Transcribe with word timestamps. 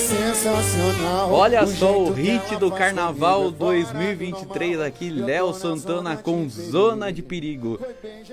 é 0.00 0.32
sensacional. 0.34 1.30
Olha 1.30 1.66
só 1.66 1.98
o 1.98 2.10
hit 2.10 2.56
do 2.56 2.70
Carnaval 2.70 3.44
comigo, 3.44 3.58
2023 3.58 4.80
aqui, 4.80 5.10
Léo 5.10 5.52
Santana 5.52 6.16
com 6.16 6.48
Zona 6.48 7.12
de 7.12 7.22
Perigo. 7.22 7.78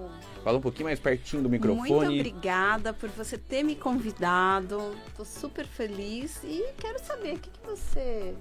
Fala 0.44 0.59
um 0.59 0.62
pouquinho 0.62 0.86
mais 0.86 1.00
pertinho 1.00 1.42
do 1.42 1.50
microfone. 1.50 1.90
Muito 1.90 2.20
obrigada 2.20 2.94
por 2.94 3.09
você 3.09 3.36
ter 3.36 3.64
me 3.64 3.76
convidado. 3.76 4.96
Tô 5.18 5.26
super 5.26 5.66
feliz 5.66 6.40
e 6.44 6.64
quero 6.78 7.03
saber 7.03 7.38
o 7.38 7.40
que, 7.40 7.50
que 7.50 7.66
você 7.66 8.36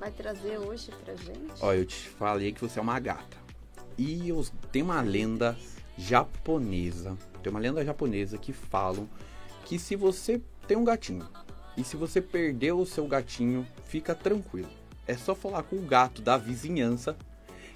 vai 0.00 0.10
trazer 0.10 0.58
hoje 0.58 0.90
pra 1.04 1.14
gente. 1.14 1.52
Ó, 1.60 1.74
eu 1.74 1.84
te 1.84 2.08
falei 2.08 2.52
que 2.52 2.60
você 2.62 2.78
é 2.78 2.82
uma 2.82 2.98
gata. 2.98 3.36
E 3.98 4.26
eu, 4.26 4.42
tem 4.72 4.80
uma 4.80 5.02
lenda 5.02 5.54
japonesa. 5.98 7.18
Tem 7.42 7.50
uma 7.50 7.60
lenda 7.60 7.84
japonesa 7.84 8.38
que 8.38 8.54
falam 8.54 9.06
que 9.66 9.78
se 9.78 9.94
você 9.94 10.40
tem 10.66 10.76
um 10.76 10.84
gatinho 10.84 11.28
e 11.76 11.84
se 11.84 11.96
você 11.96 12.22
perdeu 12.22 12.78
o 12.78 12.86
seu 12.86 13.06
gatinho, 13.06 13.66
fica 13.84 14.14
tranquilo. 14.14 14.70
É 15.06 15.16
só 15.16 15.34
falar 15.34 15.62
com 15.64 15.76
o 15.76 15.82
gato 15.82 16.22
da 16.22 16.36
vizinhança 16.36 17.16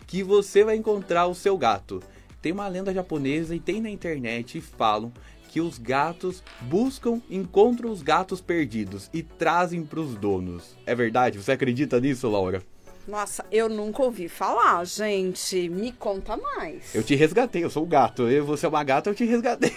que 0.06 0.22
você 0.22 0.64
vai 0.64 0.76
encontrar 0.76 1.26
o 1.26 1.34
seu 1.34 1.56
gato. 1.58 2.02
Tem 2.40 2.52
uma 2.52 2.68
lenda 2.68 2.94
japonesa 2.94 3.54
e 3.54 3.60
tem 3.60 3.80
na 3.80 3.90
internet 3.90 4.58
e 4.58 4.60
falam 4.60 5.12
que 5.48 5.60
os 5.60 5.78
gatos 5.78 6.42
buscam, 6.60 7.20
encontram 7.28 7.90
os 7.90 8.02
gatos 8.02 8.40
perdidos 8.40 9.10
e 9.12 9.22
trazem 9.22 9.84
para 9.84 10.00
os 10.00 10.14
donos. 10.14 10.76
É 10.86 10.94
verdade? 10.94 11.38
Você 11.38 11.52
acredita 11.52 12.00
nisso, 12.00 12.28
Laura? 12.28 12.62
Nossa, 13.06 13.44
eu 13.50 13.70
nunca 13.70 14.02
ouvi 14.02 14.28
falar, 14.28 14.84
gente. 14.84 15.68
Me 15.70 15.92
conta 15.92 16.36
mais. 16.36 16.94
Eu 16.94 17.02
te 17.02 17.14
resgatei, 17.14 17.64
eu 17.64 17.70
sou 17.70 17.82
o 17.82 17.86
gato. 17.86 18.28
Eu, 18.28 18.44
você 18.44 18.66
é 18.66 18.68
uma 18.68 18.84
gata, 18.84 19.08
eu 19.08 19.14
te 19.14 19.24
resgatei. 19.24 19.74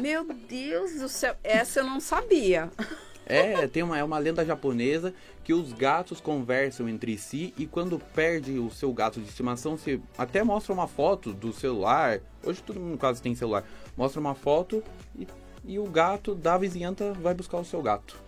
Meu 0.00 0.24
Deus 0.24 0.98
do 0.98 1.08
céu, 1.08 1.36
essa 1.44 1.80
eu 1.80 1.84
não 1.84 2.00
sabia. 2.00 2.70
É, 3.26 3.66
tem 3.66 3.82
uma, 3.82 3.98
é 3.98 4.04
uma 4.04 4.18
lenda 4.18 4.44
japonesa 4.44 5.14
que 5.42 5.54
os 5.54 5.72
gatos 5.72 6.20
conversam 6.20 6.88
entre 6.88 7.16
si 7.16 7.54
e 7.56 7.66
quando 7.66 7.98
perde 7.98 8.58
o 8.58 8.70
seu 8.70 8.92
gato 8.92 9.20
de 9.20 9.28
estimação, 9.28 9.76
você 9.76 10.00
até 10.16 10.42
mostra 10.42 10.72
uma 10.72 10.86
foto 10.86 11.32
do 11.32 11.52
celular. 11.52 12.20
Hoje 12.44 12.62
todo 12.62 12.80
mundo 12.80 12.98
quase 12.98 13.22
tem 13.22 13.34
celular. 13.34 13.64
Mostra 13.96 14.20
uma 14.20 14.34
foto 14.34 14.82
e, 15.18 15.26
e 15.64 15.78
o 15.78 15.84
gato 15.84 16.34
da 16.34 16.58
vizinhança 16.58 17.12
vai 17.14 17.34
buscar 17.34 17.58
o 17.58 17.64
seu 17.64 17.80
gato. 17.80 18.22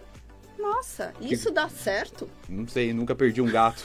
Nossa, 0.59 1.13
isso 1.21 1.51
dá 1.51 1.69
certo? 1.69 2.29
Não 2.49 2.67
sei, 2.67 2.93
nunca 2.93 3.15
perdi 3.15 3.43
um 3.43 3.51
gato. 3.51 3.85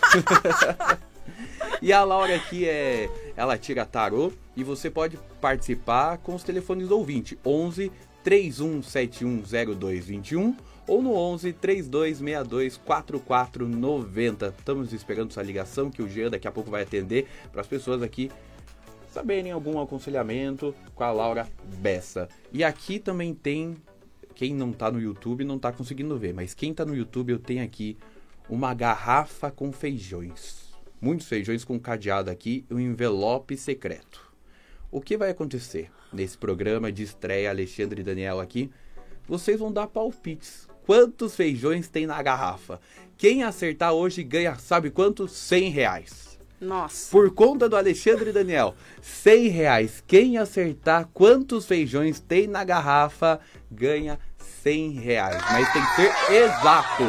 e 1.82 1.92
a 1.92 2.04
Laura 2.04 2.36
aqui 2.36 2.68
é. 2.68 3.10
Ela 3.36 3.58
tira 3.58 3.86
tarô 3.86 4.32
e 4.56 4.64
você 4.64 4.90
pode 4.90 5.20
participar 5.40 6.18
com 6.20 6.34
os 6.34 6.44
telefones 6.44 6.88
do 6.88 6.98
ouvinte: 6.98 7.38
11 7.46 7.92
31710221 8.24 10.56
ou 10.88 11.02
no 11.02 11.14
11 11.14 11.54
3262 11.54 12.78
4490. 12.78 14.54
Estamos 14.58 14.94
esperando 14.94 15.32
sua 15.32 15.44
ligação 15.44 15.90
que 15.90 16.02
o 16.02 16.10
Jean 16.10 16.30
daqui 16.30 16.48
a 16.48 16.52
pouco 16.52 16.72
vai 16.72 16.84
atender 16.84 17.28
para 17.52 17.62
as 17.62 17.68
pessoas 17.68 18.02
aqui 18.02 18.32
saberem 19.12 19.52
algum 19.52 19.80
aconselhamento 19.80 20.74
com 20.96 21.04
a 21.04 21.12
Laura 21.12 21.48
Bessa. 21.80 22.30
E 22.52 22.64
aqui 22.64 22.98
também 22.98 23.34
tem 23.34 23.76
quem 24.34 24.56
não 24.56 24.72
tá 24.72 24.90
no 24.90 25.00
YouTube 25.00 25.44
não 25.44 25.60
tá 25.60 25.72
conseguindo 25.72 26.18
ver, 26.18 26.34
mas 26.34 26.54
quem 26.54 26.74
tá 26.74 26.86
no 26.86 26.96
YouTube 26.96 27.32
eu 27.32 27.40
tenho 27.40 27.64
aqui 27.64 27.98
uma 28.50 28.74
garrafa 28.74 29.52
com 29.52 29.72
feijões. 29.72 30.72
Muitos 31.00 31.28
feijões 31.28 31.64
com 31.64 31.80
cadeado 31.80 32.30
aqui 32.30 32.66
e 32.70 32.74
um 32.74 32.80
envelope 32.80 33.56
secreto. 33.58 34.32
O 34.90 35.00
que 35.00 35.18
vai 35.18 35.30
acontecer 35.30 35.92
nesse 36.12 36.38
programa 36.38 36.92
de 36.92 37.04
estreia 37.04 37.50
Alexandre 37.50 38.02
e 38.02 38.04
Daniel 38.04 38.40
aqui? 38.40 38.70
Vocês 39.32 39.58
vão 39.58 39.72
dar 39.72 39.88
palpites. 39.88 40.68
Quantos 40.86 41.38
feijões 41.38 41.88
tem 41.88 42.06
na 42.06 42.22
garrafa? 42.22 42.82
Quem 43.16 43.44
acertar 43.44 43.94
hoje 43.94 44.24
ganha, 44.24 44.56
sabe 44.56 44.90
quantos? 44.90 45.32
100 45.32 45.70
reais. 45.70 46.38
Nossa. 46.60 47.10
Por 47.10 47.34
conta 47.34 47.70
do 47.70 47.78
Alexandre 47.78 48.32
e 48.32 48.34
Daniel, 48.34 48.76
100 49.02 49.48
reais. 49.48 50.04
Quem 50.06 50.38
acertar 50.38 51.08
quantos 51.14 51.66
feijões 51.66 52.20
tem 52.20 52.46
na 52.46 52.66
garrafa 52.66 53.40
ganha 53.72 54.20
100 54.64 54.92
reais. 54.96 55.42
Mas 55.50 55.72
tem 55.72 55.82
que 55.82 55.96
ser 55.96 56.34
exato. 56.34 57.04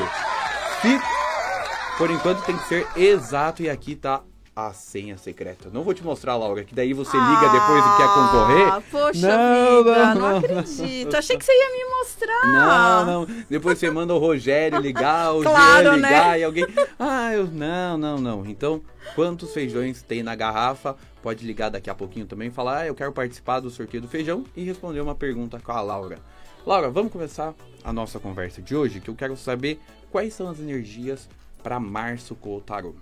Se... 0.80 1.98
Por 1.98 2.08
enquanto 2.08 2.46
tem 2.46 2.56
que 2.56 2.68
ser 2.68 2.86
exato 2.96 3.64
e 3.64 3.68
aqui 3.68 3.96
tá 3.96 4.22
a 4.54 4.72
senha 4.74 5.16
secreta. 5.16 5.70
Não 5.72 5.82
vou 5.82 5.94
te 5.94 6.04
mostrar, 6.04 6.36
Laura, 6.36 6.62
que 6.62 6.74
daí 6.74 6.92
você 6.92 7.16
liga 7.16 7.48
depois 7.48 7.84
e 7.84 7.96
quer 7.96 8.08
concorrer. 8.08 8.68
Ah, 8.68 8.82
poxa 8.90 9.26
Não, 9.26 9.84
vida, 9.84 9.96
não, 9.96 10.14
não, 10.14 10.30
não, 10.30 10.38
acredito. 10.38 11.16
Achei 11.16 11.38
que 11.38 11.44
você 11.44 11.52
ia 11.52 11.70
me 11.70 11.90
mostrar. 11.90 12.46
Não, 12.46 13.06
não. 13.06 13.44
Depois 13.48 13.78
você 13.78 13.90
manda 13.90 14.12
o 14.12 14.18
Rogério 14.18 14.78
ligar, 14.78 15.34
o 15.34 15.40
Claro, 15.42 15.84
Jean 15.84 15.96
ligar 15.96 16.30
né? 16.32 16.40
e 16.40 16.44
alguém. 16.44 16.66
Ah, 16.98 17.32
eu. 17.32 17.46
Não, 17.46 17.96
não, 17.96 18.18
não. 18.18 18.46
Então, 18.46 18.82
quantos 19.14 19.54
feijões 19.54 20.02
tem 20.02 20.22
na 20.22 20.34
garrafa? 20.34 20.96
Pode 21.22 21.46
ligar 21.46 21.70
daqui 21.70 21.88
a 21.88 21.94
pouquinho 21.94 22.26
também 22.26 22.48
e 22.48 22.50
falar, 22.50 22.80
ah, 22.80 22.86
eu 22.86 22.94
quero 22.94 23.12
participar 23.12 23.60
do 23.60 23.70
sorteio 23.70 24.02
do 24.02 24.08
feijão 24.08 24.44
e 24.54 24.64
responder 24.64 25.00
uma 25.00 25.14
pergunta 25.14 25.58
com 25.60 25.72
a 25.72 25.80
Laura. 25.80 26.18
Laura, 26.66 26.90
vamos 26.90 27.10
começar 27.10 27.54
a 27.82 27.92
nossa 27.92 28.20
conversa 28.20 28.60
de 28.60 28.76
hoje, 28.76 29.00
que 29.00 29.08
eu 29.08 29.14
quero 29.14 29.36
saber 29.36 29.80
quais 30.10 30.34
são 30.34 30.48
as 30.48 30.60
energias 30.60 31.28
para 31.62 31.80
março 31.80 32.34
com 32.34 32.56
o 32.56 32.60
tarô. 32.60 32.94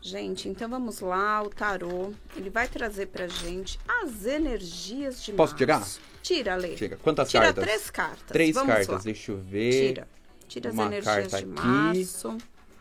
Gente, 0.00 0.48
então 0.48 0.68
vamos 0.68 1.00
lá, 1.00 1.42
o 1.42 1.50
tarô, 1.50 2.12
ele 2.36 2.50
vai 2.50 2.68
trazer 2.68 3.06
pra 3.06 3.26
gente 3.26 3.78
as 4.02 4.24
energias 4.24 5.22
de 5.22 5.32
Posso 5.32 5.52
março. 5.52 5.56
tirar? 5.56 5.86
Tira, 6.22 6.54
Lê. 6.56 6.76
Chega. 6.76 6.96
Quantas 7.02 7.28
Tira 7.30 7.44
cartas? 7.46 7.64
três 7.64 7.90
cartas. 7.90 8.26
Três 8.28 8.54
Vamos 8.54 8.68
cartas, 8.74 8.88
lá. 8.88 8.98
deixa 8.98 9.32
eu 9.32 9.38
ver. 9.38 9.88
Tira. 9.88 10.08
Tira 10.46 10.68
as 10.68 10.74
Uma 10.74 10.86
energias 10.86 11.14
carta 11.14 11.28
de 11.38 11.44
aqui. 11.44 11.66
março. 11.66 12.38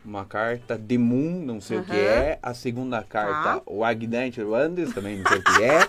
Uma 0.08 0.24
carta 0.24 0.78
de 0.78 0.98
Moon, 0.98 1.44
não 1.46 1.60
sei 1.60 1.80
o 1.80 1.84
que 1.84 1.92
é. 1.92 2.40
A 2.42 2.54
segunda 2.54 3.04
carta, 3.04 3.60
Tá. 3.60 3.62
o 3.66 3.84
Agnete 3.84 4.42
Wandes, 4.42 4.94
também 4.94 5.18
não 5.18 5.30
sei 5.30 5.40
o 5.40 5.44
que 5.44 5.64
é. 5.64 5.80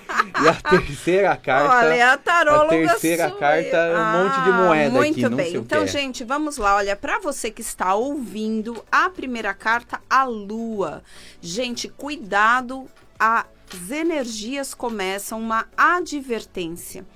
E 0.43 0.49
a 0.49 0.55
terceira 0.55 1.37
carta. 1.37 1.87
Olha, 1.87 2.13
a 2.15 2.19
taróloga 2.19 2.75
a 2.75 2.89
terceira 2.91 3.29
sou 3.29 3.39
carta 3.39 3.77
é 3.77 3.97
um 3.97 4.01
eu. 4.17 4.25
monte 4.25 4.43
de 4.43 4.51
moeda 4.51 4.91
muito 4.91 5.13
aqui, 5.13 5.23
não 5.23 5.37
bem. 5.37 5.51
sei 5.51 5.57
o 5.59 5.61
que 5.61 5.67
então, 5.67 5.83
é. 5.85 5.87
gente, 5.87 6.25
vamos 6.25 6.57
lá. 6.57 6.75
Olha, 6.75 6.97
pra 6.97 7.21
você 7.21 7.49
que 7.49 7.61
está 7.61 7.95
ouvindo, 7.95 8.85
a 8.91 9.09
primeira 9.09 9.55
carta, 9.55 10.01
a 10.11 10.25
lua. 10.25 11.01
Gente, 11.41 11.89
cuidado, 11.89 12.87
as 13.21 13.47
energias 13.89 14.75
começam 14.75 15.39
uma 15.41 15.65
advertência. 15.77 17.07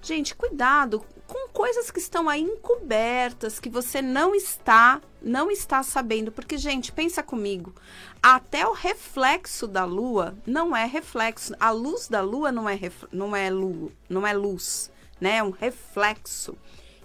Gente, 0.00 0.32
cuidado 0.34 1.04
com 1.32 1.48
coisas 1.48 1.90
que 1.90 1.98
estão 1.98 2.28
aí 2.28 2.42
encobertas, 2.42 3.58
que 3.58 3.70
você 3.70 4.02
não 4.02 4.34
está, 4.34 5.00
não 5.22 5.50
está 5.50 5.82
sabendo, 5.82 6.30
porque 6.30 6.58
gente, 6.58 6.92
pensa 6.92 7.22
comigo, 7.22 7.74
até 8.22 8.66
o 8.66 8.72
reflexo 8.74 9.66
da 9.66 9.86
lua 9.86 10.36
não 10.46 10.76
é 10.76 10.84
reflexo, 10.84 11.54
a 11.58 11.70
luz 11.70 12.06
da 12.06 12.20
lua 12.20 12.52
não 12.52 12.68
é 12.68 12.78
não 13.10 13.34
é 13.34 13.48
lua, 13.48 13.90
não 14.10 14.26
é 14.26 14.34
luz. 14.34 14.92
né? 15.18 15.42
Um 15.42 15.50
reflexo. 15.50 16.54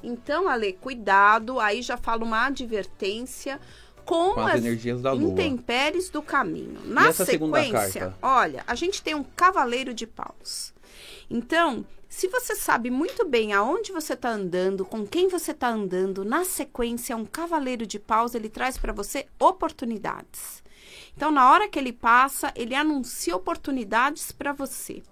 Então, 0.04 0.50
Ale, 0.50 0.74
cuidado, 0.74 1.58
aí 1.58 1.82
já 1.82 1.96
fala 1.96 2.26
uma 2.26 2.48
advertência 2.48 3.62
com, 4.04 4.34
Com 4.34 4.42
as 4.42 4.56
energias 4.56 5.02
da 5.02 5.14
lua. 5.14 5.32
intempéries 5.32 6.10
do 6.10 6.22
caminho. 6.22 6.82
Na 6.84 7.14
sequência, 7.14 8.02
carta? 8.02 8.18
olha, 8.22 8.64
a 8.68 8.76
gente 8.76 9.02
tem 9.02 9.16
um 9.16 9.24
cavaleiro 9.24 9.94
de 9.94 10.06
paus. 10.06 10.74
Então, 11.30 11.86
se 12.10 12.28
você 12.28 12.56
sabe 12.56 12.90
muito 12.90 13.26
bem 13.26 13.54
aonde 13.54 13.92
você 13.92 14.14
está 14.14 14.30
andando, 14.30 14.86
com 14.86 15.06
quem 15.06 15.28
você 15.28 15.52
está 15.52 15.68
andando, 15.70 16.24
na 16.24 16.46
sequência, 16.46 17.16
um 17.16 17.26
cavaleiro 17.26 17.86
de 17.86 18.00
paus, 18.00 18.34
ele 18.34 18.50
traz 18.50 18.78
para 18.78 18.94
você 18.94 19.28
oportunidades. 19.40 20.64
Então, 21.16 21.32
na 21.32 21.52
hora 21.52 21.68
que 21.68 21.78
ele 21.78 21.92
passa, 21.92 22.52
ele 22.56 22.76
anuncia 22.76 23.36
oportunidades 23.36 24.32
para 24.32 24.54
você. 24.54 25.04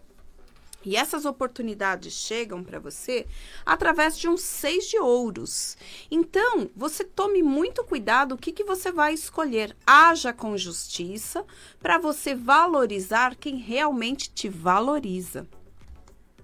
E 0.85 0.95
essas 0.95 1.25
oportunidades 1.25 2.13
chegam 2.13 2.63
para 2.63 2.79
você 2.79 3.25
através 3.65 4.17
de 4.17 4.29
um 4.29 4.37
seis 4.37 4.87
de 4.87 4.99
ouros. 4.99 5.75
Então, 6.11 6.69
você 6.75 7.03
tome 7.03 7.41
muito 7.41 7.83
cuidado 7.83 8.35
o 8.35 8.37
que, 8.37 8.51
que 8.51 8.63
você 8.63 8.91
vai 8.91 9.13
escolher. 9.13 9.75
Haja 9.85 10.31
com 10.31 10.55
justiça 10.55 11.43
para 11.79 11.97
você 11.97 12.35
valorizar 12.35 13.35
quem 13.35 13.57
realmente 13.57 14.29
te 14.29 14.47
valoriza. 14.47 15.47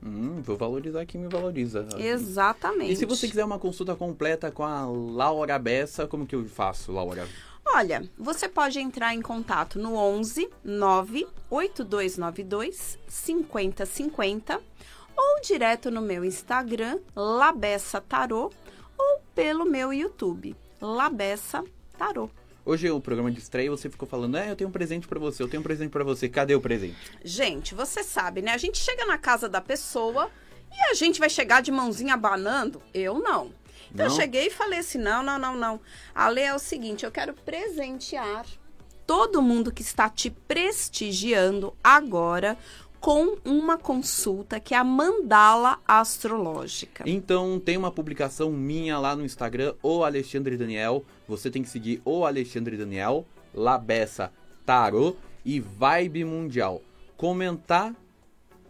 Hum, 0.04 0.42
vou 0.42 0.58
valorizar 0.58 1.06
quem 1.06 1.22
me 1.22 1.28
valoriza. 1.28 1.88
Exatamente. 1.98 2.92
E 2.92 2.96
se 2.96 3.06
você 3.06 3.28
quiser 3.28 3.46
uma 3.46 3.60
consulta 3.60 3.96
completa 3.96 4.50
com 4.50 4.64
a 4.64 4.84
Laura 4.86 5.60
Bessa, 5.60 6.08
como 6.08 6.26
que 6.26 6.36
eu 6.36 6.44
faço, 6.48 6.92
Laura? 6.92 7.28
Olha, 7.64 8.10
você 8.18 8.50
pode 8.50 8.80
entrar 8.80 9.14
em 9.14 9.22
contato 9.22 9.78
no 9.78 9.94
11 9.96 10.50
98292 10.64 12.98
5050 13.08 14.60
ou 15.16 15.40
direto 15.42 15.92
no 15.92 16.02
meu 16.02 16.26
Instagram, 16.26 16.98
Labessa 17.16 18.02
Tarô, 18.02 18.52
ou 18.98 19.22
pelo 19.36 19.66
meu 19.66 19.94
YouTube, 19.94 20.56
Labessa 20.82 21.64
Tarô. 21.98 22.28
Hoje 22.64 22.90
o 22.92 23.00
programa 23.02 23.32
de 23.32 23.40
estreia 23.40 23.72
você 23.72 23.90
ficou 23.90 24.08
falando, 24.08 24.38
é, 24.38 24.52
eu 24.52 24.56
tenho 24.56 24.70
um 24.70 24.74
presente 24.74 25.08
pra 25.08 25.20
você, 25.20 25.42
eu 25.42 25.48
tenho 25.48 25.62
um 25.62 25.64
presente 25.64 25.90
pra 25.90 26.04
você. 26.04 26.30
Cadê 26.30 26.54
o 26.54 26.62
presente? 26.62 26.96
Gente, 27.24 27.74
você 27.74 28.04
sabe, 28.04 28.42
né? 28.42 28.52
A 28.52 28.58
gente 28.58 28.78
chega 28.78 29.06
na 29.06 29.18
casa 29.18 29.50
da 29.50 29.60
pessoa 29.60 30.30
e 30.72 30.92
a 30.92 30.94
gente 30.94 31.20
vai 31.20 31.30
chegar 31.30 31.62
de 31.62 31.72
mãozinha 31.72 32.14
abanando? 32.14 32.82
Eu 32.94 33.20
não. 33.20 33.52
Então 33.94 34.06
Não? 34.06 34.14
eu 34.16 34.22
cheguei 34.22 34.48
e 34.48 34.52
falei 34.52 34.80
assim: 34.80 35.00
não, 35.00 35.24
não, 35.24 35.40
não, 35.40 35.56
não. 35.56 35.82
A 36.14 36.30
lei 36.30 36.46
é 36.46 36.54
o 36.54 36.60
seguinte: 36.60 37.04
eu 37.04 37.12
quero 37.12 37.34
presentear 37.34 38.46
todo 39.08 39.42
mundo 39.42 39.72
que 39.74 39.82
está 39.82 40.08
te 40.08 40.30
prestigiando 40.30 41.76
agora 41.84 42.58
com 43.02 43.36
uma 43.44 43.80
consulta 43.80 44.60
que 44.60 44.76
é 44.76 44.78
a 44.78 44.84
mandala 44.84 45.80
astrológica. 45.88 47.04
Então 47.08 47.60
tem 47.60 47.76
uma 47.76 47.92
publicação 47.92 48.52
minha 48.52 49.00
lá 49.00 49.16
no 49.16 49.26
Instagram, 49.26 49.74
o 49.82 50.04
Alexandre 50.04 50.56
Daniel. 50.56 51.04
Você 51.28 51.50
tem 51.50 51.64
que 51.64 51.70
seguir 51.70 52.00
o 52.06 52.24
Alexandre 52.24 52.78
Daniel, 52.78 53.26
Labessa 53.56 54.32
Tarô 54.64 55.16
e 55.44 55.60
Vibe 55.60 56.24
Mundial. 56.26 56.80
Comentar 57.18 57.96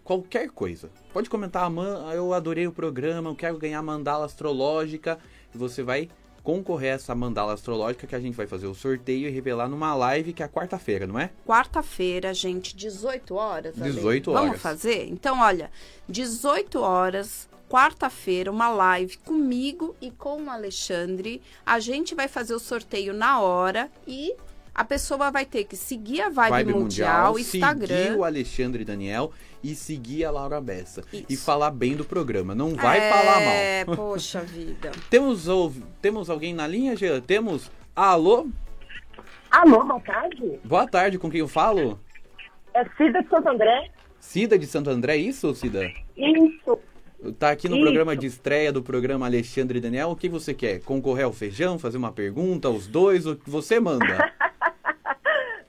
qualquer 0.01 0.49
coisa. 0.49 0.89
Pode 1.11 1.29
comentar, 1.29 1.69
"Man, 1.69 2.09
eu 2.13 2.33
adorei 2.33 2.65
o 2.65 2.71
programa, 2.71 3.29
eu 3.29 3.35
quero 3.35 3.57
ganhar 3.57 3.81
mandala 3.81 4.25
astrológica. 4.25 5.19
E 5.53 5.57
você 5.57 5.83
vai 5.83 6.09
concorrer 6.43 6.91
a 6.91 6.95
essa 6.95 7.13
mandala 7.15 7.53
astrológica 7.53 8.07
que 8.07 8.15
a 8.15 8.19
gente 8.19 8.35
vai 8.35 8.47
fazer 8.47 8.67
o 8.67 8.73
sorteio 8.73 9.27
e 9.27 9.31
revelar 9.31 9.67
numa 9.69 9.93
live 9.95 10.33
que 10.33 10.43
é 10.43 10.47
quarta-feira, 10.47 11.05
não 11.05 11.19
é? 11.19 11.29
Quarta-feira, 11.45 12.33
gente, 12.33 12.75
18 12.75 13.35
horas. 13.35 13.81
Ale? 13.81 13.93
18 13.93 14.31
Vamos 14.31 14.49
horas. 14.49 14.61
fazer? 14.61 15.07
Então, 15.07 15.39
olha, 15.39 15.69
18 16.09 16.79
horas, 16.79 17.47
quarta-feira, 17.69 18.51
uma 18.51 18.69
live 18.69 19.17
comigo 19.19 19.95
e 20.01 20.11
com 20.11 20.43
o 20.43 20.49
Alexandre. 20.49 21.41
A 21.65 21.79
gente 21.79 22.13
vai 22.13 22.27
fazer 22.27 22.53
o 22.53 22.59
sorteio 22.59 23.13
na 23.13 23.39
hora 23.39 23.89
e 24.07 24.35
a 24.73 24.85
pessoa 24.85 25.29
vai 25.29 25.45
ter 25.45 25.65
que 25.65 25.75
seguir 25.75 26.21
a 26.21 26.29
Vibe, 26.29 26.73
Mundial, 26.73 27.37
Instagram. 27.37 27.87
seguir 27.87 28.17
o 28.17 28.23
Alexandre 28.23 28.85
Daniel 28.85 29.31
e 29.61 29.75
seguir 29.75 30.25
a 30.25 30.31
Laura 30.31 30.61
Bessa. 30.61 31.03
Isso. 31.11 31.25
E 31.29 31.35
falar 31.35 31.71
bem 31.71 31.95
do 31.95 32.05
programa. 32.05 32.55
Não 32.55 32.73
vai 32.75 32.99
é, 32.99 33.09
falar 33.09 33.39
mal. 33.41 33.53
É, 33.53 33.85
poxa 33.85 34.41
vida. 34.47 34.91
Temos, 35.09 35.47
temos 36.01 36.29
alguém 36.29 36.53
na 36.53 36.65
linha, 36.65 36.95
Jean? 36.95 37.19
Temos? 37.19 37.69
Alô? 37.95 38.47
Alô, 39.51 39.83
boa 39.83 39.99
tarde. 39.99 40.59
Boa 40.63 40.87
tarde, 40.87 41.19
com 41.19 41.29
quem 41.29 41.41
eu 41.41 41.47
falo? 41.47 41.99
É 42.73 42.85
Cida 42.95 43.21
de 43.21 43.29
Santo 43.29 43.49
André? 43.49 43.91
Cida 44.19 44.57
de 44.57 44.65
Santo 44.65 44.89
André, 44.89 45.15
é 45.15 45.17
isso, 45.17 45.53
Cida? 45.53 45.91
Isso. 46.15 46.79
Tá 47.37 47.51
aqui 47.51 47.69
no 47.69 47.75
Isso. 47.75 47.83
programa 47.83 48.15
de 48.15 48.25
estreia 48.25 48.71
do 48.71 48.81
programa 48.81 49.27
Alexandre 49.27 49.79
Daniel. 49.79 50.09
O 50.09 50.15
que 50.15 50.27
você 50.27 50.55
quer? 50.55 50.79
Concorrer 50.81 51.25
ao 51.25 51.31
feijão, 51.31 51.77
fazer 51.77 51.97
uma 51.97 52.11
pergunta, 52.11 52.67
os 52.69 52.87
dois? 52.87 53.27
O 53.27 53.35
que 53.35 53.49
você 53.49 53.79
manda? 53.79 54.33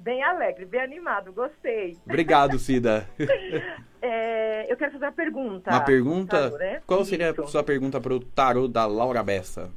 Bem 0.03 0.21
alegre, 0.21 0.65
bem 0.65 0.81
animado, 0.81 1.33
gostei. 1.33 1.97
Obrigado, 2.05 2.59
Cida. 2.59 3.09
É, 4.05 4.67
eu 4.69 4.77
quero 4.77 4.91
fazer 4.91 5.05
uma 5.05 5.13
pergunta. 5.13 5.71
Uma 5.71 5.81
pergunta? 5.81 6.51
Tarô, 6.51 6.59
né? 6.59 6.83
Qual 6.85 7.05
seria 7.05 7.29
a 7.29 7.31
Isso. 7.31 7.47
sua 7.47 7.63
pergunta 7.63 8.01
para 8.01 8.13
o 8.13 8.19
tarô 8.19 8.67
da 8.67 8.85
Laura 8.85 9.23
Bessa? 9.23 9.71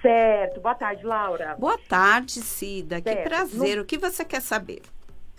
Certo. 0.00 0.60
Boa 0.60 0.76
tarde, 0.76 1.04
Laura. 1.04 1.56
Boa 1.58 1.76
tarde, 1.88 2.34
Cida. 2.34 3.00
Que 3.00 3.10
Certo. 3.12 3.28
prazer. 3.28 3.80
O 3.80 3.84
que 3.84 3.98
você 3.98 4.24
quer 4.24 4.40
saber? 4.40 4.80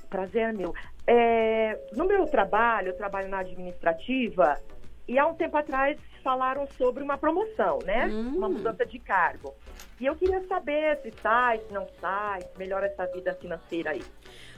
Prazer 0.09 0.49
é 0.49 0.51
meu. 0.51 0.73
É, 1.07 1.79
no 1.93 2.05
meu 2.05 2.25
trabalho, 2.25 2.89
eu 2.89 2.97
trabalho 2.97 3.29
na 3.29 3.39
administrativa 3.39 4.59
e 5.07 5.17
há 5.17 5.25
um 5.25 5.35
tempo 5.35 5.55
atrás 5.55 5.97
falaram 6.25 6.67
sobre 6.75 7.03
uma 7.03 7.17
promoção, 7.19 7.77
né? 7.85 8.07
Hum. 8.07 8.33
Uma 8.35 8.49
mudança 8.49 8.83
de 8.83 8.97
cargo. 8.97 9.53
E 9.99 10.07
eu 10.07 10.15
queria 10.15 10.43
saber 10.47 10.99
se 11.03 11.13
sai, 11.21 11.59
se 11.59 11.71
não 11.71 11.87
sai, 12.01 12.41
se 12.41 12.57
melhora 12.57 12.87
essa 12.87 13.05
vida 13.05 13.31
financeira 13.35 13.91
aí. 13.91 14.03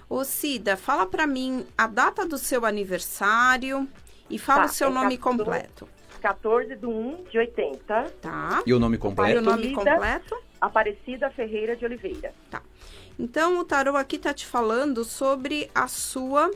Ô, 0.09 0.23
Cida, 0.23 0.77
fala 0.77 1.05
pra 1.05 1.27
mim 1.27 1.67
a 1.77 1.85
data 1.85 2.25
do 2.25 2.37
seu 2.37 2.65
aniversário 2.65 3.85
e 4.29 4.39
fala 4.39 4.61
Tá, 4.61 4.65
o 4.67 4.69
seu 4.69 4.87
é 4.87 4.91
nome 4.91 5.17
14. 5.17 5.21
completo, 5.21 5.89
14 6.21 6.75
de 6.77 6.85
1 6.85 7.23
de 7.29 7.37
80, 7.37 8.03
tá? 8.21 8.63
E 8.65 8.73
o 8.73 8.79
nome 8.79 8.95
E 8.95 8.97
o 8.97 9.01
completo? 9.01 9.41
nome 9.41 9.73
completo? 9.73 10.41
Aparecida 10.61 11.29
Ferreira 11.29 11.75
de 11.75 11.83
Oliveira. 11.85 12.33
Então, 13.19 13.59
o 13.59 13.65
tarô 13.65 13.95
aqui 13.97 14.17
tá 14.17 14.33
te 14.33 14.45
falando 14.45 15.03
sobre 15.03 15.69
a 15.75 15.87
sua 15.87 16.49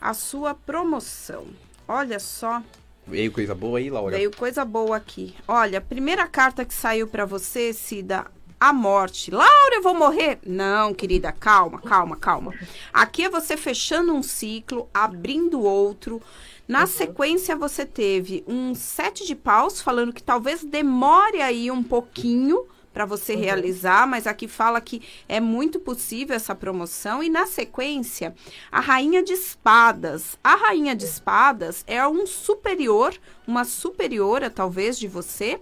a 0.00 0.14
sua 0.14 0.54
promoção. 0.54 1.44
Olha 1.86 2.18
só, 2.20 2.62
Veio 3.08 3.32
coisa 3.32 3.54
boa 3.54 3.78
aí, 3.78 3.88
Laura? 3.88 4.16
veio 4.16 4.30
coisa 4.30 4.64
boa 4.64 4.96
aqui. 4.96 5.34
Olha, 5.46 5.78
a 5.78 5.82
primeira 5.82 6.26
carta 6.26 6.64
que 6.64 6.74
saiu 6.74 7.06
pra 7.08 7.24
você, 7.24 7.72
Cida, 7.72 8.26
a 8.60 8.72
morte. 8.72 9.30
Laura, 9.30 9.74
eu 9.76 9.82
vou 9.82 9.94
morrer? 9.94 10.38
Não, 10.46 10.92
querida, 10.92 11.32
calma, 11.32 11.80
calma, 11.80 12.16
calma. 12.16 12.54
Aqui 12.92 13.24
é 13.24 13.30
você 13.30 13.56
fechando 13.56 14.12
um 14.12 14.22
ciclo, 14.22 14.88
abrindo 14.92 15.62
outro. 15.62 16.20
Na 16.66 16.86
sequência, 16.86 17.56
você 17.56 17.86
teve 17.86 18.44
um 18.46 18.74
sete 18.74 19.26
de 19.26 19.34
paus, 19.34 19.80
falando 19.80 20.12
que 20.12 20.22
talvez 20.22 20.62
demore 20.62 21.40
aí 21.40 21.70
um 21.70 21.82
pouquinho 21.82 22.66
para 22.98 23.06
você 23.06 23.36
realizar, 23.36 24.08
mas 24.08 24.26
aqui 24.26 24.48
fala 24.48 24.80
que 24.80 25.00
é 25.28 25.38
muito 25.38 25.78
possível 25.78 26.34
essa 26.34 26.52
promoção. 26.52 27.22
E 27.22 27.30
na 27.30 27.46
sequência, 27.46 28.34
a 28.72 28.80
rainha 28.80 29.22
de 29.22 29.34
espadas. 29.34 30.36
A 30.42 30.56
rainha 30.56 30.96
de 30.96 31.04
espadas 31.04 31.84
é 31.86 32.04
um 32.08 32.26
superior, 32.26 33.14
uma 33.46 33.64
superiora 33.64 34.50
talvez 34.50 34.98
de 34.98 35.06
você, 35.06 35.60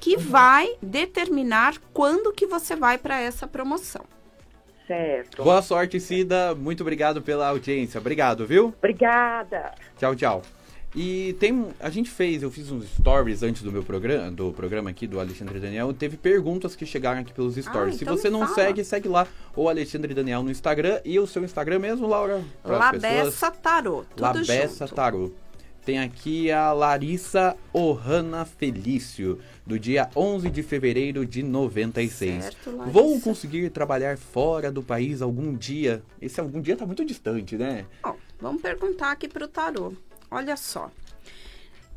que 0.00 0.16
vai 0.16 0.76
determinar 0.80 1.74
quando 1.92 2.32
que 2.32 2.46
você 2.46 2.74
vai 2.74 2.96
para 2.96 3.20
essa 3.20 3.46
promoção. 3.46 4.06
Certo. 4.86 5.44
Boa 5.44 5.60
sorte, 5.60 6.00
Cida. 6.00 6.54
Muito 6.54 6.80
obrigado 6.80 7.20
pela 7.20 7.48
audiência. 7.48 8.00
Obrigado, 8.00 8.46
viu? 8.46 8.72
Obrigada. 8.78 9.74
Tchau, 9.98 10.16
tchau. 10.16 10.42
E 11.00 11.34
tem, 11.34 11.68
a 11.78 11.88
gente 11.90 12.10
fez, 12.10 12.42
eu 12.42 12.50
fiz 12.50 12.72
uns 12.72 12.84
stories 12.96 13.44
antes 13.44 13.62
do 13.62 13.70
meu 13.70 13.84
programa, 13.84 14.32
do 14.32 14.50
programa 14.50 14.90
aqui 14.90 15.06
do 15.06 15.20
Alexandre 15.20 15.60
Daniel, 15.60 15.94
teve 15.94 16.16
perguntas 16.16 16.74
que 16.74 16.84
chegaram 16.84 17.20
aqui 17.20 17.32
pelos 17.32 17.54
stories. 17.54 17.94
Se 17.94 18.02
então 18.02 18.16
você 18.16 18.28
me 18.28 18.32
não 18.32 18.40
fala. 18.40 18.54
segue, 18.56 18.82
segue 18.82 19.08
lá 19.08 19.24
o 19.54 19.68
Alexandre 19.68 20.12
Daniel 20.12 20.42
no 20.42 20.50
Instagram 20.50 21.00
e 21.04 21.16
o 21.20 21.24
seu 21.24 21.44
Instagram 21.44 21.78
mesmo, 21.78 22.08
Laura, 22.08 22.42
pessoas. 22.64 22.80
Labessa 22.80 23.50
Tarô, 23.52 24.04
tudo 24.10 24.22
Labessa 24.22 24.86
junto. 24.88 24.96
Tarô. 24.96 25.32
Tem 25.84 26.00
aqui 26.00 26.50
a 26.50 26.72
Larissa 26.72 27.56
Ohana 27.72 28.44
Felício, 28.44 29.38
do 29.64 29.78
dia 29.78 30.10
11 30.16 30.50
de 30.50 30.64
fevereiro 30.64 31.24
de 31.24 31.44
96. 31.44 32.42
Certo, 32.42 32.70
Larissa. 32.72 32.90
Vou 32.90 33.20
conseguir 33.20 33.70
trabalhar 33.70 34.18
fora 34.18 34.68
do 34.68 34.82
país 34.82 35.22
algum 35.22 35.54
dia. 35.54 36.02
Esse 36.20 36.40
algum 36.40 36.60
dia 36.60 36.76
tá 36.76 36.84
muito 36.84 37.04
distante, 37.04 37.56
né? 37.56 37.86
Bom, 38.02 38.16
vamos 38.40 38.60
perguntar 38.60 39.12
aqui 39.12 39.28
para 39.28 39.44
o 39.44 39.48
tarô. 39.48 39.92
Olha 40.30 40.56
só. 40.56 40.90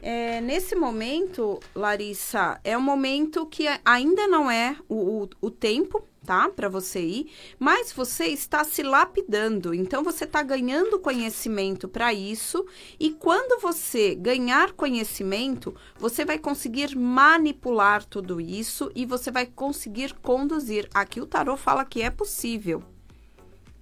É, 0.01 0.41
nesse 0.41 0.75
momento, 0.75 1.59
Larissa, 1.75 2.59
é 2.63 2.75
um 2.75 2.81
momento 2.81 3.45
que 3.45 3.67
ainda 3.85 4.27
não 4.27 4.49
é 4.49 4.75
o, 4.89 5.23
o, 5.23 5.29
o 5.39 5.51
tempo, 5.51 6.03
tá? 6.25 6.49
Para 6.49 6.67
você 6.67 6.99
ir, 6.99 7.31
mas 7.59 7.93
você 7.93 8.25
está 8.25 8.63
se 8.63 8.81
lapidando. 8.81 9.75
Então, 9.75 10.03
você 10.03 10.23
está 10.23 10.41
ganhando 10.41 10.99
conhecimento 10.99 11.87
para 11.87 12.11
isso. 12.11 12.65
E 12.99 13.11
quando 13.11 13.61
você 13.61 14.15
ganhar 14.15 14.71
conhecimento, 14.71 15.75
você 15.99 16.25
vai 16.25 16.39
conseguir 16.39 16.95
manipular 16.97 18.03
tudo 18.03 18.41
isso 18.41 18.91
e 18.95 19.05
você 19.05 19.29
vai 19.29 19.45
conseguir 19.45 20.15
conduzir. 20.15 20.89
Aqui 20.95 21.21
o 21.21 21.27
tarô 21.27 21.55
fala 21.55 21.85
que 21.85 22.01
é 22.01 22.09
possível. 22.09 22.83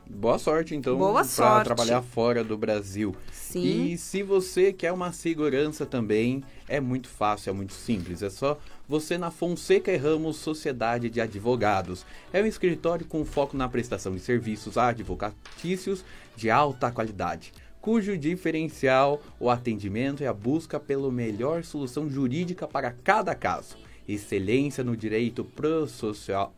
Boa 0.10 0.40
sorte, 0.40 0.76
então, 0.76 0.98
para 1.38 1.64
trabalhar 1.64 2.02
fora 2.02 2.44
do 2.44 2.58
Brasil. 2.58 3.16
Sim. 3.32 3.92
E 3.92 3.98
se 3.98 4.24
você 4.24 4.74
quer 4.74 4.92
uma 4.92 5.12
segurança 5.12 5.86
também, 5.86 6.44
é 6.68 6.80
muito 6.80 7.08
fácil, 7.08 7.52
é 7.52 7.54
muito 7.54 7.74
simples. 7.74 8.24
É 8.24 8.30
só 8.30 8.58
você 8.88 9.20
na 9.20 9.30
Fonseca 9.30 9.92
e 9.92 9.98
Ramos 9.98 10.38
Sociedade 10.38 11.12
de 11.12 11.22
Advogados. 11.22 12.06
É 12.34 12.42
um 12.42 12.48
escritório 12.48 13.06
com 13.06 13.24
foco 13.24 13.56
na 13.56 13.70
prestação 13.70 14.14
de 14.16 14.20
serviços 14.20 14.78
advocatícios 14.80 16.04
de 16.36 16.50
alta 16.50 16.92
qualidade, 16.92 17.54
cujo 17.80 18.18
diferencial, 18.18 19.22
o 19.40 19.50
atendimento 19.50 20.24
e 20.24 20.28
a 20.28 20.34
busca 20.34 20.80
pela 20.80 21.12
melhor 21.12 21.64
solução 21.64 22.10
jurídica 22.10 22.68
para 22.68 22.92
cada 22.92 23.36
caso. 23.36 23.78
Excelência 24.08 24.84
no 24.84 24.98
direito 24.98 25.44
processual, 25.44 26.54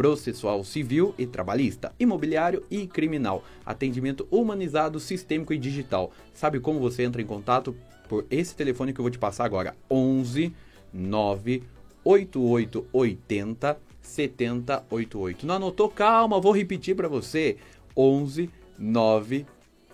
processual 0.00 0.64
civil 0.64 1.14
e 1.18 1.26
trabalhista, 1.26 1.92
imobiliário 2.00 2.64
e 2.70 2.86
criminal, 2.86 3.44
atendimento 3.66 4.26
humanizado, 4.30 4.98
sistêmico 4.98 5.52
e 5.52 5.58
digital. 5.58 6.10
Sabe 6.32 6.58
como 6.58 6.80
você 6.80 7.02
entra 7.02 7.20
em 7.20 7.26
contato 7.26 7.76
por 8.08 8.24
esse 8.30 8.56
telefone 8.56 8.94
que 8.94 9.00
eu 9.00 9.02
vou 9.02 9.10
te 9.10 9.18
passar 9.18 9.44
agora? 9.44 9.76
11 9.90 10.54
9 10.90 11.64
8880 12.02 13.78
7088. 14.00 15.46
Não 15.46 15.56
anotou? 15.56 15.90
Calma, 15.90 16.40
vou 16.40 16.52
repetir 16.52 16.96
para 16.96 17.06
você. 17.06 17.58
11 17.94 18.48
9 18.78 19.44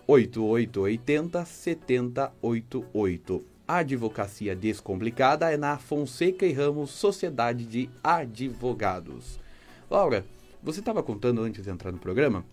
8880 0.07 1.45
7088. 1.45 3.45
A 3.67 3.79
advocacia 3.79 4.55
descomplicada 4.55 5.51
é 5.51 5.57
na 5.57 5.79
Fonseca 5.79 6.47
e 6.47 6.53
Ramos 6.53 6.91
Sociedade 6.91 7.67
de 7.67 7.91
Advogados. 8.05 9.45
Laura, 9.91 10.25
você 10.63 10.81
estava 10.81 11.03
contando 11.03 11.43
antes 11.43 11.63
de 11.63 11.71
entrar 11.71 11.93
no 11.93 11.99
programa 11.99 12.45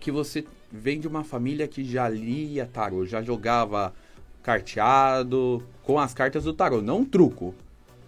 que 0.00 0.10
você 0.10 0.44
vem 0.70 1.00
de 1.00 1.08
uma 1.08 1.24
família 1.24 1.66
que 1.68 1.84
já 1.84 2.08
lia 2.08 2.66
tarô, 2.66 3.06
já 3.06 3.22
jogava 3.22 3.94
carteado 4.42 5.66
com 5.82 5.98
as 5.98 6.12
cartas 6.12 6.44
do 6.44 6.52
tarô, 6.52 6.82
não 6.82 7.04
truco. 7.04 7.54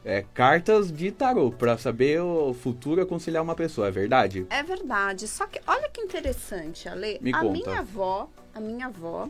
É 0.04 0.24
cartas 0.34 0.92
de 0.92 1.10
tarô 1.10 1.50
para 1.50 1.76
saber 1.76 2.20
o 2.20 2.54
futuro 2.54 3.02
aconselhar 3.02 3.42
uma 3.42 3.54
pessoa, 3.56 3.88
é 3.88 3.90
verdade? 3.90 4.46
É 4.50 4.62
verdade. 4.62 5.26
Só 5.26 5.46
que 5.46 5.60
olha 5.66 5.88
que 5.88 6.00
interessante, 6.00 6.88
Ale. 6.88 7.18
Me 7.20 7.32
a 7.34 7.40
conta. 7.40 7.52
minha 7.52 7.78
avó, 7.80 8.30
a 8.54 8.60
minha 8.60 8.86
avó, 8.86 9.28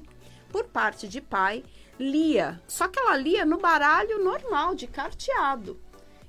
por 0.51 0.65
parte 0.65 1.09
de 1.09 1.21
pai, 1.21 1.65
lia. 1.99 2.61
Só 2.69 2.89
que 2.89 2.99
ela 2.99 3.17
lia 3.17 3.47
no 3.47 3.59
baralho 3.59 4.23
normal 4.23 4.75
de 4.75 4.87
carteado. 4.87 5.79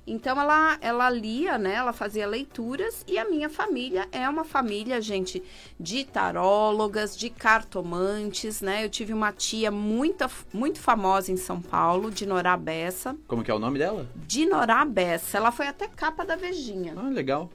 Então 0.08 0.40
ela, 0.40 0.78
ela 0.80 1.10
lia, 1.10 1.58
né? 1.58 1.74
Ela 1.74 1.92
fazia 1.92 2.26
leituras 2.26 3.04
e 3.06 3.18
a 3.18 3.28
minha 3.28 3.50
família 3.50 4.08
é 4.10 4.26
uma 4.28 4.42
família, 4.42 5.00
gente, 5.02 5.42
de 5.78 6.04
tarólogas, 6.04 7.16
de 7.16 7.28
cartomantes, 7.28 8.62
né? 8.62 8.84
Eu 8.84 8.88
tive 8.88 9.12
uma 9.12 9.32
tia 9.32 9.70
muito, 9.70 10.24
muito 10.52 10.80
famosa 10.80 11.30
em 11.30 11.36
São 11.36 11.60
Paulo, 11.60 12.10
Dinorá 12.10 12.56
Bessa. 12.56 13.16
Como 13.26 13.44
que 13.44 13.50
é 13.50 13.54
o 13.54 13.58
nome 13.58 13.78
dela? 13.78 14.08
Dinorá 14.26 14.84
Bessa. 14.84 15.36
Ela 15.36 15.52
foi 15.52 15.66
até 15.66 15.86
capa 15.86 16.24
da 16.24 16.36
Vejinha. 16.36 16.94
Ah, 16.96 17.08
legal. 17.08 17.50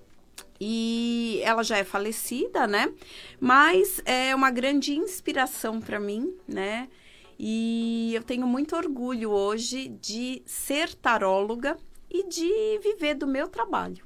E 0.62 1.41
ela 1.43 1.63
já 1.63 1.77
é 1.77 1.83
falecida, 1.83 2.67
né? 2.67 2.93
Mas 3.39 4.01
é 4.05 4.33
uma 4.36 4.51
grande 4.51 4.95
inspiração 4.95 5.81
para 5.81 6.00
mim, 6.00 6.33
né? 6.48 6.88
E 7.38 8.12
eu 8.13 8.24
tenho 8.24 8.45
muito 8.45 8.75
orgulho 8.75 9.31
hoje 9.31 9.89
de 9.89 10.43
ser 10.45 10.93
taróloga 10.93 11.77
e 12.13 12.27
de 12.29 12.79
viver 12.84 13.15
do 13.15 13.25
meu 13.27 13.48
trabalho. 13.48 14.05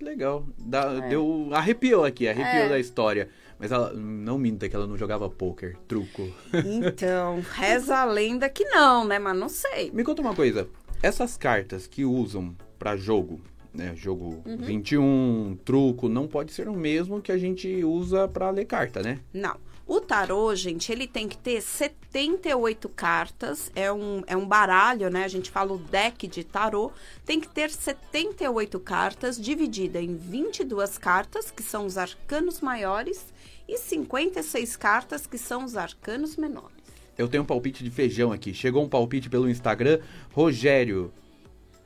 Legal. 0.00 0.44
Dá- 0.58 1.00
Deu 1.08 1.48
arrepiou 1.52 2.04
aqui, 2.04 2.28
arrepiou 2.28 2.64
É. 2.64 2.68
da 2.68 2.78
história. 2.78 3.28
Mas 3.58 3.72
ela 3.72 3.92
não 3.92 4.38
minta 4.38 4.68
que 4.68 4.76
ela 4.76 4.86
não 4.86 4.96
jogava 4.96 5.28
poker, 5.28 5.76
truco. 5.88 6.28
Então, 6.52 7.42
reza 7.54 7.96
a 7.98 8.04
lenda 8.04 8.48
que 8.48 8.64
não, 8.66 9.04
né? 9.04 9.18
Mas 9.18 9.36
não 9.36 9.48
sei. 9.48 9.90
Me 9.90 10.04
conta 10.04 10.22
uma 10.22 10.34
coisa. 10.34 10.68
Essas 11.02 11.36
cartas 11.36 11.86
que 11.86 12.04
usam 12.04 12.56
pra 12.78 12.96
jogo, 12.96 13.40
né, 13.74 13.92
jogo 13.96 14.40
Uhum. 14.46 14.56
21, 14.58 15.58
truco, 15.64 16.08
não 16.08 16.28
pode 16.28 16.52
ser 16.52 16.68
o 16.68 16.72
mesmo 16.74 17.20
que 17.20 17.32
a 17.32 17.38
gente 17.38 17.82
usa 17.84 18.28
pra 18.28 18.50
ler 18.50 18.64
carta, 18.66 19.02
né? 19.02 19.18
Não. 19.34 19.56
O 19.88 20.02
tarô, 20.02 20.54
gente, 20.54 20.92
ele 20.92 21.06
tem 21.06 21.26
que 21.26 21.38
ter 21.38 21.62
78 21.62 22.90
cartas. 22.90 23.72
É 23.74 23.90
um, 23.90 24.22
é 24.26 24.36
um 24.36 24.46
baralho, 24.46 25.08
né? 25.08 25.24
A 25.24 25.28
gente 25.28 25.50
fala 25.50 25.72
o 25.72 25.78
deck 25.78 26.28
de 26.28 26.44
tarô. 26.44 26.92
Tem 27.24 27.40
que 27.40 27.48
ter 27.48 27.70
78 27.70 28.78
cartas, 28.80 29.40
dividida 29.40 29.98
em 29.98 30.14
22 30.14 30.98
cartas, 30.98 31.50
que 31.50 31.62
são 31.62 31.86
os 31.86 31.96
arcanos 31.96 32.60
maiores, 32.60 33.32
e 33.66 33.78
56 33.78 34.76
cartas, 34.76 35.26
que 35.26 35.38
são 35.38 35.64
os 35.64 35.74
arcanos 35.74 36.36
menores. 36.36 36.76
Eu 37.16 37.26
tenho 37.26 37.42
um 37.42 37.46
palpite 37.46 37.82
de 37.82 37.90
feijão 37.90 38.30
aqui. 38.30 38.52
Chegou 38.52 38.84
um 38.84 38.88
palpite 38.90 39.30
pelo 39.30 39.48
Instagram, 39.48 40.00
Rogério 40.34 41.10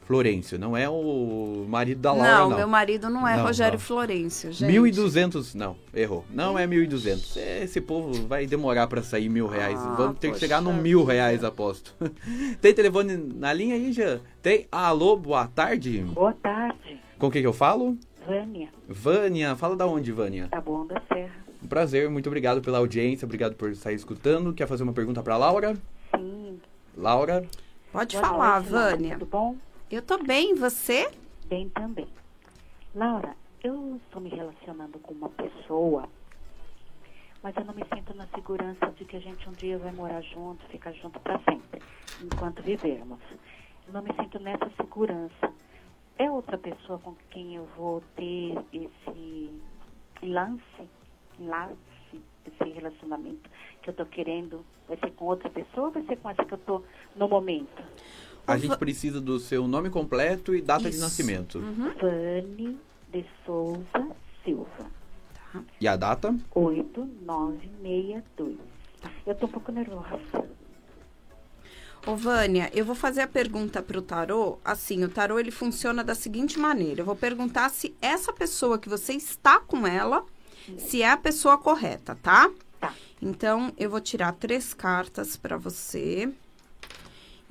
Florencio, 0.04 0.58
não 0.58 0.76
é 0.76 0.88
o 0.88 1.64
marido 1.68 2.00
da 2.00 2.12
Laura, 2.12 2.32
não, 2.38 2.50
não. 2.50 2.56
meu 2.58 2.68
marido 2.68 3.08
não 3.08 3.26
é 3.26 3.36
Não, 3.36 3.44
Rogério 3.44 3.74
não. 3.78 3.80
Florencio, 3.80 4.52
gente. 4.52 4.72
1.200, 4.72 5.54
não, 5.54 5.76
errou. 5.94 6.24
Não 6.30 6.58
é 6.58 6.66
1.200. 6.66 7.36
Esse 7.62 7.80
povo 7.80 8.12
vai 8.26 8.46
demorar 8.46 8.86
pra 8.88 9.02
sair 9.02 9.28
mil 9.28 9.46
reais. 9.46 9.78
Ah, 9.80 9.94
Vamos 9.96 10.18
ter 10.18 10.32
que 10.32 10.38
chegar 10.38 10.60
no 10.60 10.72
mil 10.72 11.04
reais, 11.04 11.44
aposto. 11.44 11.94
Tem 12.60 12.74
telefone 12.74 13.16
na 13.16 13.52
linha 13.52 13.74
aí, 13.76 13.92
já? 13.92 14.18
Tem? 14.42 14.66
Alô, 14.72 15.16
boa 15.16 15.46
tarde. 15.46 16.00
Boa 16.00 16.32
tarde, 16.32 17.00
Com 17.18 17.30
quem 17.30 17.40
que 17.40 17.46
eu 17.46 17.52
falo? 17.52 17.96
Vânia, 18.26 18.68
Vânia, 18.88 19.56
fala 19.56 19.74
da 19.76 19.86
onde, 19.86 20.12
Vânia? 20.12 20.46
tá 20.50 20.60
bom 20.60 20.86
da 20.86 21.00
Serra. 21.12 21.32
Um 21.62 21.66
prazer, 21.66 22.08
muito 22.10 22.26
obrigado 22.28 22.60
pela 22.60 22.78
audiência, 22.78 23.24
obrigado 23.24 23.54
por 23.54 23.70
estar 23.70 23.92
escutando. 23.92 24.52
Quer 24.52 24.66
fazer 24.66 24.82
uma 24.82 24.92
pergunta 24.92 25.22
pra 25.22 25.36
Laura? 25.36 25.76
Sim. 26.14 26.60
Laura, 26.96 27.44
Pode 27.92 28.16
Boa 28.16 28.28
falar, 28.28 28.54
noite. 28.60 28.70
Vânia. 28.70 29.12
Tudo 29.18 29.26
bom? 29.26 29.56
Eu 29.92 30.00
tô 30.00 30.16
bem, 30.16 30.54
você? 30.54 31.06
Bem 31.44 31.68
também. 31.68 32.08
Laura, 32.94 33.36
eu 33.62 34.00
estou 34.02 34.22
me 34.22 34.30
relacionando 34.30 34.98
com 34.98 35.12
uma 35.12 35.28
pessoa, 35.28 36.08
mas 37.42 37.54
eu 37.58 37.64
não 37.66 37.74
me 37.74 37.84
sinto 37.94 38.14
na 38.14 38.26
segurança 38.28 38.86
de 38.96 39.04
que 39.04 39.18
a 39.18 39.20
gente 39.20 39.46
um 39.46 39.52
dia 39.52 39.76
vai 39.76 39.92
morar 39.92 40.22
junto, 40.22 40.66
ficar 40.68 40.92
junto 40.92 41.20
para 41.20 41.38
sempre, 41.40 41.82
enquanto 42.22 42.62
vivermos. 42.62 43.20
Eu 43.86 43.92
não 43.92 44.00
me 44.00 44.14
sinto 44.14 44.38
nessa 44.38 44.70
segurança. 44.80 45.52
É 46.16 46.30
outra 46.30 46.56
pessoa 46.56 46.98
com 46.98 47.14
quem 47.28 47.56
eu 47.56 47.66
vou 47.76 48.02
ter 48.16 48.56
esse 48.72 49.60
lance, 50.22 50.88
lance, 51.38 52.22
esse 52.46 52.70
relacionamento 52.72 53.50
que 53.82 53.90
eu 53.90 53.94
tô 53.94 54.06
querendo? 54.06 54.64
Vai 54.88 54.96
ser 54.96 55.10
com 55.10 55.26
outra 55.26 55.50
pessoa 55.50 55.88
ou 55.88 55.92
vai 55.92 56.02
ser 56.04 56.16
com 56.16 56.30
essa 56.30 56.46
que 56.46 56.54
eu 56.54 56.58
tô 56.58 56.82
no 57.14 57.28
momento? 57.28 57.82
A 58.46 58.58
gente 58.58 58.76
precisa 58.76 59.20
do 59.20 59.38
seu 59.38 59.68
nome 59.68 59.90
completo 59.90 60.54
e 60.54 60.62
data 60.62 60.84
de 60.84 60.90
Isso. 60.90 61.00
nascimento. 61.00 61.58
Uhum. 61.58 61.92
Vane 62.00 62.78
de 63.12 63.26
Souza 63.44 63.82
Silva. 64.44 64.86
E 65.80 65.86
a 65.86 65.96
data? 65.96 66.34
8962. 66.54 68.56
Eu 69.26 69.34
tô 69.34 69.46
um 69.46 69.50
pouco 69.50 69.72
nervosa. 69.72 70.46
Ô, 72.06 72.16
Vânia, 72.16 72.70
eu 72.74 72.84
vou 72.84 72.96
fazer 72.96 73.20
a 73.20 73.28
pergunta 73.28 73.80
pro 73.80 74.02
tarô. 74.02 74.58
Assim, 74.64 75.04
o 75.04 75.08
tarô 75.08 75.38
ele 75.38 75.52
funciona 75.52 76.02
da 76.02 76.14
seguinte 76.14 76.58
maneira: 76.58 77.02
eu 77.02 77.04
vou 77.04 77.14
perguntar 77.14 77.68
se 77.68 77.94
essa 78.00 78.32
pessoa 78.32 78.78
que 78.78 78.88
você 78.88 79.12
está 79.12 79.60
com 79.60 79.86
ela, 79.86 80.24
se 80.78 81.02
é 81.02 81.10
a 81.10 81.16
pessoa 81.16 81.58
correta, 81.58 82.16
tá? 82.20 82.50
Tá. 82.80 82.92
Então, 83.20 83.72
eu 83.78 83.88
vou 83.88 84.00
tirar 84.00 84.32
três 84.32 84.74
cartas 84.74 85.36
para 85.36 85.56
você. 85.56 86.28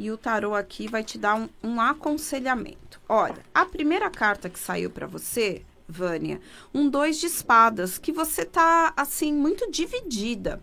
E 0.01 0.09
o 0.09 0.17
tarô 0.17 0.55
aqui 0.55 0.87
vai 0.87 1.03
te 1.03 1.15
dar 1.15 1.35
um, 1.35 1.47
um 1.61 1.79
aconselhamento. 1.79 2.99
Olha, 3.07 3.45
a 3.53 3.63
primeira 3.67 4.09
carta 4.09 4.49
que 4.49 4.57
saiu 4.57 4.89
para 4.89 5.05
você, 5.05 5.61
Vânia, 5.87 6.41
um 6.73 6.89
dois 6.89 7.19
de 7.19 7.27
espadas, 7.27 7.99
que 7.99 8.11
você 8.11 8.43
tá, 8.43 8.93
assim, 8.97 9.31
muito 9.31 9.69
dividida. 9.69 10.59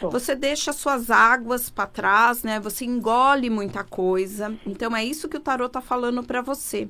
Você 0.00 0.34
deixa 0.34 0.72
suas 0.72 1.12
águas 1.12 1.70
para 1.70 1.86
trás, 1.86 2.42
né? 2.42 2.58
Você 2.58 2.84
engole 2.84 3.48
muita 3.48 3.84
coisa. 3.84 4.52
Então 4.66 4.96
é 4.96 5.04
isso 5.04 5.28
que 5.28 5.36
o 5.36 5.40
tarô 5.40 5.68
tá 5.68 5.80
falando 5.80 6.24
para 6.24 6.42
você. 6.42 6.88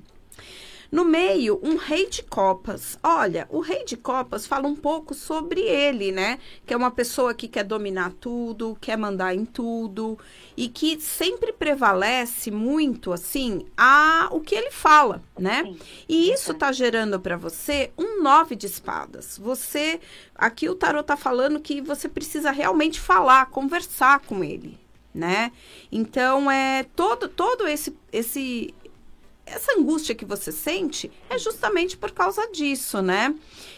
No 0.92 1.06
meio, 1.06 1.58
um 1.62 1.76
rei 1.76 2.06
de 2.10 2.22
copas. 2.22 2.98
Olha, 3.02 3.48
o 3.48 3.60
rei 3.60 3.82
de 3.82 3.96
copas 3.96 4.46
fala 4.46 4.68
um 4.68 4.76
pouco 4.76 5.14
sobre 5.14 5.62
ele, 5.62 6.12
né? 6.12 6.38
Que 6.66 6.74
é 6.74 6.76
uma 6.76 6.90
pessoa 6.90 7.32
que 7.32 7.48
quer 7.48 7.64
dominar 7.64 8.12
tudo, 8.20 8.76
quer 8.78 8.98
mandar 8.98 9.34
em 9.34 9.46
tudo 9.46 10.18
e 10.54 10.68
que 10.68 11.00
sempre 11.00 11.50
prevalece 11.50 12.50
muito 12.50 13.10
assim 13.10 13.64
a 13.74 14.28
o 14.32 14.40
que 14.40 14.54
ele 14.54 14.70
fala, 14.70 15.22
né? 15.38 15.62
Sim, 15.64 15.78
E 16.06 16.30
isso 16.30 16.52
tá 16.52 16.70
gerando 16.70 17.18
para 17.18 17.38
você 17.38 17.90
um 17.96 18.22
nove 18.22 18.54
de 18.54 18.66
espadas. 18.66 19.38
Você 19.38 19.98
aqui 20.34 20.68
o 20.68 20.74
tarot 20.74 21.06
tá 21.06 21.16
falando 21.16 21.58
que 21.58 21.80
você 21.80 22.06
precisa 22.06 22.50
realmente 22.50 23.00
falar, 23.00 23.46
conversar 23.46 24.20
com 24.20 24.44
ele, 24.44 24.78
né? 25.14 25.52
Então 25.90 26.50
é 26.50 26.84
todo 26.94 27.28
todo 27.28 27.66
esse 27.66 27.96
esse 28.12 28.74
essa 29.52 29.78
angústia 29.78 30.14
que 30.14 30.24
você 30.24 30.50
sente 30.50 31.10
é 31.28 31.38
justamente 31.38 31.96
por 31.96 32.10
causa 32.10 32.50
disso, 32.50 33.02
né? 33.02 33.34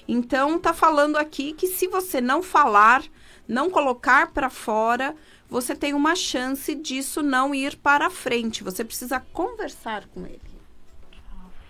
Então 0.06 0.58
tá 0.58 0.72
falando 0.72 1.16
aqui 1.16 1.52
que 1.52 1.66
se 1.66 1.88
você 1.88 2.20
não 2.20 2.42
falar, 2.42 3.02
não 3.46 3.68
colocar 3.68 4.32
para 4.32 4.48
fora, 4.48 5.14
você 5.48 5.74
tem 5.74 5.92
uma 5.92 6.14
chance 6.14 6.74
disso 6.74 7.22
não 7.22 7.54
ir 7.54 7.76
para 7.76 8.08
frente. 8.08 8.62
Você 8.62 8.84
precisa 8.84 9.20
conversar 9.32 10.06
com 10.06 10.24
ele. 10.26 10.40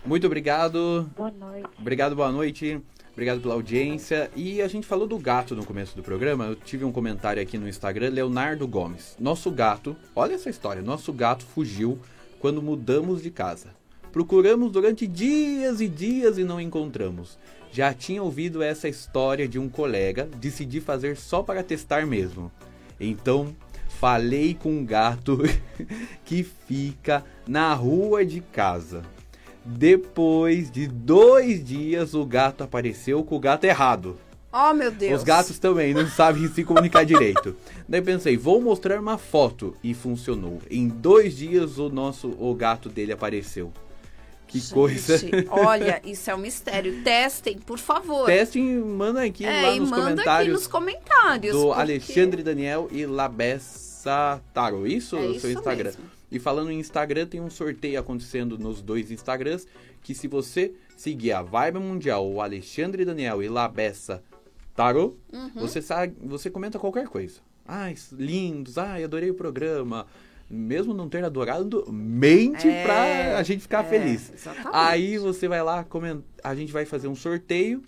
Muito 0.04 0.26
obrigado. 0.26 1.10
Boa 1.16 1.30
noite. 1.30 1.68
Obrigado, 1.78 2.14
boa 2.14 2.30
noite. 2.30 2.80
Obrigado 3.12 3.40
pela 3.40 3.54
audiência. 3.54 4.30
E 4.36 4.60
a 4.60 4.68
gente 4.68 4.86
falou 4.86 5.06
do 5.06 5.18
gato 5.18 5.56
no 5.56 5.64
começo 5.64 5.96
do 5.96 6.02
programa. 6.02 6.44
Eu 6.44 6.56
tive 6.56 6.84
um 6.84 6.92
comentário 6.92 7.40
aqui 7.42 7.56
no 7.56 7.68
Instagram, 7.68 8.10
Leonardo 8.10 8.68
Gomes. 8.68 9.16
Nosso 9.18 9.50
gato, 9.50 9.96
olha 10.14 10.34
essa 10.34 10.50
história. 10.50 10.82
Nosso 10.82 11.12
gato 11.12 11.44
fugiu 11.46 11.98
quando 12.38 12.60
mudamos 12.60 13.22
de 13.22 13.30
casa. 13.30 13.83
Procuramos 14.14 14.70
durante 14.70 15.08
dias 15.08 15.80
e 15.80 15.88
dias 15.88 16.38
e 16.38 16.44
não 16.44 16.60
encontramos. 16.60 17.36
Já 17.72 17.92
tinha 17.92 18.22
ouvido 18.22 18.62
essa 18.62 18.88
história 18.88 19.48
de 19.48 19.58
um 19.58 19.68
colega, 19.68 20.28
decidi 20.36 20.80
fazer 20.80 21.16
só 21.16 21.42
para 21.42 21.64
testar 21.64 22.06
mesmo. 22.06 22.48
Então, 23.00 23.56
falei 23.98 24.54
com 24.54 24.70
um 24.70 24.86
gato 24.86 25.38
que 26.24 26.44
fica 26.44 27.24
na 27.44 27.74
rua 27.74 28.24
de 28.24 28.40
casa. 28.40 29.02
Depois 29.64 30.70
de 30.70 30.86
dois 30.86 31.64
dias, 31.64 32.14
o 32.14 32.24
gato 32.24 32.62
apareceu 32.62 33.24
com 33.24 33.34
o 33.34 33.40
gato 33.40 33.64
errado. 33.64 34.16
Oh, 34.52 34.72
meu 34.72 34.92
Deus. 34.92 35.18
Os 35.18 35.24
gatos 35.24 35.58
também 35.58 35.92
não 35.92 36.06
sabem 36.06 36.46
se 36.46 36.62
comunicar 36.62 37.04
direito. 37.04 37.56
Daí 37.88 38.00
pensei, 38.00 38.36
vou 38.36 38.60
mostrar 38.60 39.00
uma 39.00 39.18
foto 39.18 39.74
e 39.82 39.92
funcionou. 39.92 40.60
Em 40.70 40.86
dois 40.86 41.36
dias 41.36 41.78
o 41.78 41.88
nosso 41.88 42.28
o 42.38 42.54
gato 42.54 42.88
dele 42.88 43.12
apareceu. 43.12 43.72
Que 44.54 44.60
Gente, 44.60 44.72
coisa. 44.72 45.18
Olha, 45.50 46.00
isso 46.06 46.30
é 46.30 46.34
um 46.34 46.38
mistério. 46.38 47.02
Testem, 47.02 47.58
por 47.58 47.76
favor. 47.76 48.24
Teste 48.26 48.60
e 48.60 48.62
manda 48.78 49.24
aqui 49.24 49.44
é, 49.44 49.62
lá 49.62 49.74
nos 49.74 49.90
manda 49.90 50.02
aqui 50.04 50.10
comentários 50.12 50.52
nos 50.54 50.66
comentários. 50.68 51.52
do 51.56 51.62
porque- 51.66 51.80
Alexandre 51.80 52.42
Daniel 52.44 52.88
e 52.92 53.04
Labessa 53.04 54.40
Taro. 54.52 54.86
Isso 54.86 55.16
É 55.16 55.20
o 55.26 55.40
seu 55.40 55.50
Instagram. 55.50 55.90
mesmo. 55.90 56.04
E 56.30 56.38
falando 56.38 56.70
em 56.70 56.78
Instagram, 56.78 57.26
tem 57.26 57.40
um 57.40 57.50
sorteio 57.50 57.98
acontecendo 57.98 58.56
nos 58.56 58.80
dois 58.80 59.10
Instagrams. 59.10 59.66
Que 60.04 60.14
se 60.14 60.28
você 60.28 60.72
seguir 60.96 61.32
a 61.32 61.42
Vibe 61.42 61.80
Mundial, 61.80 62.24
o 62.30 62.40
Alexandre 62.40 63.04
Daniel 63.04 63.42
e 63.42 63.48
Labessa 63.48 64.22
Tarô, 64.76 65.14
Uhum. 65.32 65.50
você 65.56 65.82
sabe, 65.82 66.14
você 66.22 66.48
comenta 66.48 66.78
qualquer 66.78 67.08
coisa. 67.08 67.40
Ai, 67.66 67.96
lindos, 68.12 68.78
ai, 68.78 69.02
adorei 69.02 69.30
o 69.30 69.34
programa. 69.34 70.06
Mesmo 70.50 70.92
não 70.94 71.08
ter 71.08 71.24
adorado, 71.24 71.84
mente 71.90 72.68
É, 72.68 72.82
pra 72.84 73.38
a 73.38 73.42
gente 73.42 73.62
ficar 73.62 73.84
é, 73.84 73.88
feliz. 73.88 74.30
exatamente. 74.32 74.68
Aí 74.72 75.18
você 75.18 75.48
vai 75.48 75.62
lá, 75.62 75.84
a 76.42 76.54
gente 76.54 76.72
vai 76.72 76.84
fazer 76.84 77.08
um 77.08 77.14
sorteio 77.14 77.82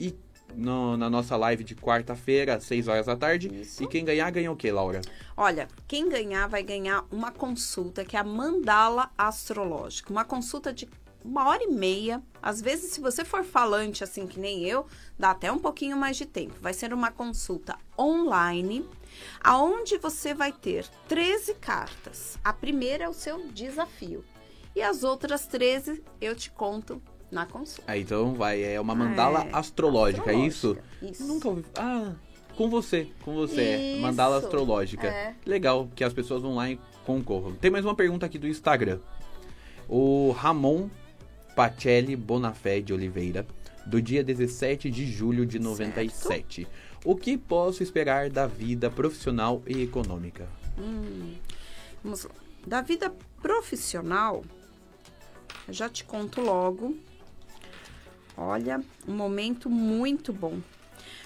e 0.00 0.14
no- 0.56 0.96
na 0.96 1.10
nossa 1.10 1.36
live 1.36 1.62
de 1.62 1.74
quarta-feira, 1.76 2.54
às 2.56 2.64
6 2.64 2.88
horas 2.88 3.06
da 3.06 3.14
tarde. 3.14 3.48
Isso. 3.54 3.82
E 3.84 3.86
quem 3.86 4.04
ganhar, 4.04 4.30
ganha 4.30 4.50
o 4.50 4.56
quê, 4.56 4.72
Laura? 4.72 5.00
Olha, 5.36 5.68
quem 5.86 6.08
ganhar 6.08 6.46
vai 6.48 6.62
ganhar 6.62 7.04
uma 7.12 7.30
consulta 7.30 8.04
que 8.04 8.16
é 8.16 8.20
a 8.20 8.24
mandala 8.24 9.10
astrológica. 9.16 10.10
Uma 10.10 10.24
consulta 10.24 10.72
de 10.72 10.88
uma 11.24 11.46
hora 11.48 11.62
e 11.62 11.68
meia. 11.68 12.22
Às 12.40 12.62
vezes, 12.62 12.92
se 12.92 13.00
você 13.00 13.24
for 13.24 13.44
falante 13.44 14.02
assim 14.02 14.26
que 14.26 14.40
nem 14.40 14.64
eu, 14.64 14.86
dá 15.18 15.32
até 15.32 15.52
um 15.52 15.58
pouquinho 15.58 15.96
mais 15.96 16.16
de 16.16 16.24
tempo. 16.24 16.54
Vai 16.62 16.72
ser 16.72 16.94
uma 16.94 17.10
consulta 17.10 17.76
online, 17.98 18.84
aonde 19.42 19.98
você 19.98 20.34
vai 20.34 20.52
ter 20.52 20.86
13 21.08 21.54
cartas. 21.54 22.38
A 22.44 22.52
primeira 22.52 23.04
é 23.04 23.08
o 23.08 23.12
seu 23.14 23.48
desafio. 23.48 24.24
E 24.76 24.82
as 24.82 25.02
outras 25.02 25.46
13 25.46 26.02
eu 26.20 26.34
te 26.36 26.50
conto 26.50 27.02
na 27.30 27.44
consulta. 27.46 27.90
Aí 27.90 28.02
então 28.02 28.34
vai, 28.34 28.62
é 28.62 28.80
uma 28.80 28.94
mandala 28.94 29.44
É, 29.44 29.50
astrológica, 29.52 30.30
é 30.32 30.34
isso? 30.36 30.76
Isso. 31.02 31.26
Nunca 31.26 31.48
ouvi. 31.48 31.64
Ah, 31.76 32.12
com 32.56 32.68
você, 32.70 33.08
com 33.22 33.34
você. 33.34 33.60
é. 33.60 33.92
Isso. 33.92 34.00
Mandala 34.02 34.38
astrológica. 34.38 35.06
É. 35.06 35.34
Legal, 35.44 35.88
que 35.94 36.02
as 36.04 36.12
pessoas 36.12 36.42
vão 36.42 36.54
lá 36.56 36.70
e 36.70 36.78
concorram. 37.04 37.54
Tem 37.54 37.70
mais 37.70 37.84
uma 37.84 37.94
pergunta 37.94 38.24
aqui 38.26 38.38
do 38.38 38.48
Instagram. 38.48 38.98
O 39.88 40.32
Ramon 40.32 40.88
Pacelli 41.56 42.14
Bonafé 42.14 42.80
de 42.80 42.92
Oliveira, 42.92 43.46
do 43.86 44.00
dia 44.00 44.22
17 44.22 44.90
de 44.90 45.06
julho 45.10 45.44
de 45.46 45.58
97. 45.58 46.68
O 47.04 47.14
que 47.14 47.38
posso 47.38 47.82
esperar 47.82 48.28
da 48.28 48.46
vida 48.46 48.90
profissional 48.90 49.62
e 49.66 49.82
econômica? 49.82 50.48
Vamos 52.02 52.24
lá. 52.24 52.30
Da 52.66 52.82
vida 52.82 53.14
profissional, 53.40 54.44
já 55.68 55.88
te 55.88 56.04
conto 56.04 56.40
logo. 56.40 56.96
Olha, 58.36 58.82
um 59.06 59.14
momento 59.14 59.70
muito 59.70 60.32
bom. 60.32 60.60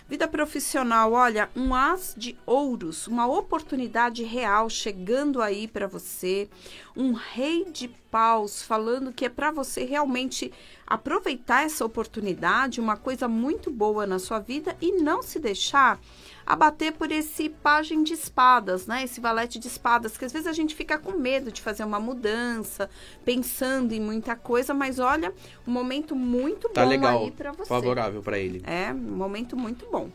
Vida 0.09 0.29
profissional, 0.29 1.13
olha, 1.13 1.49
um 1.57 1.75
as 1.75 2.15
de 2.17 2.37
ouros, 2.45 3.07
uma 3.07 3.27
oportunidade 3.27 4.23
real 4.25 4.69
chegando 4.69 5.41
aí 5.41 5.67
para 5.67 5.87
você, 5.87 6.51
um 6.95 7.13
rei 7.13 7.65
de 7.71 7.89
paus 8.13 8.63
falando 8.63 9.11
que 9.13 9.25
é 9.25 9.29
para 9.31 9.51
você 9.51 9.85
realmente 9.85 10.53
aproveitar 10.87 11.65
essa 11.65 11.85
oportunidade, 11.85 12.79
uma 12.81 12.97
coisa 12.97 13.27
muito 13.27 13.71
boa 13.71 14.07
na 14.07 14.19
sua 14.19 14.39
vida 14.39 14.77
e 14.81 14.93
não 15.03 15.23
se 15.23 15.39
deixar 15.41 15.99
abater 16.45 16.93
por 16.93 17.11
esse 17.11 17.49
pajem 17.49 18.03
de 18.03 18.13
espadas, 18.13 18.87
né? 18.87 19.03
Esse 19.05 19.21
valete 19.21 19.59
de 19.59 19.69
espadas, 19.69 20.19
que 20.19 20.25
às 20.27 20.33
vezes 20.33 20.47
a 20.47 20.53
gente 20.53 20.75
fica 20.75 20.99
com 20.99 21.13
medo 21.13 21.51
de 21.51 21.63
fazer 21.63 21.85
uma 21.85 21.99
mudança, 22.01 22.91
pensando 23.25 23.93
em 23.93 24.01
muita 24.01 24.37
coisa, 24.37 24.75
mas 24.75 24.99
olha, 24.99 25.33
um 25.67 25.71
momento 25.73 26.15
muito 26.15 26.69
Tá 26.69 26.83
bom 26.83 26.91
legal, 26.91 27.23
aí 27.25 27.31
para 27.31 27.53
você. 27.53 27.65
favorável 27.69 28.21
para 28.23 28.39
ele. 28.39 28.61
É, 28.67 28.93
um 28.93 29.17
momento 29.17 29.57
muito 29.57 29.87
bom. 29.91 30.11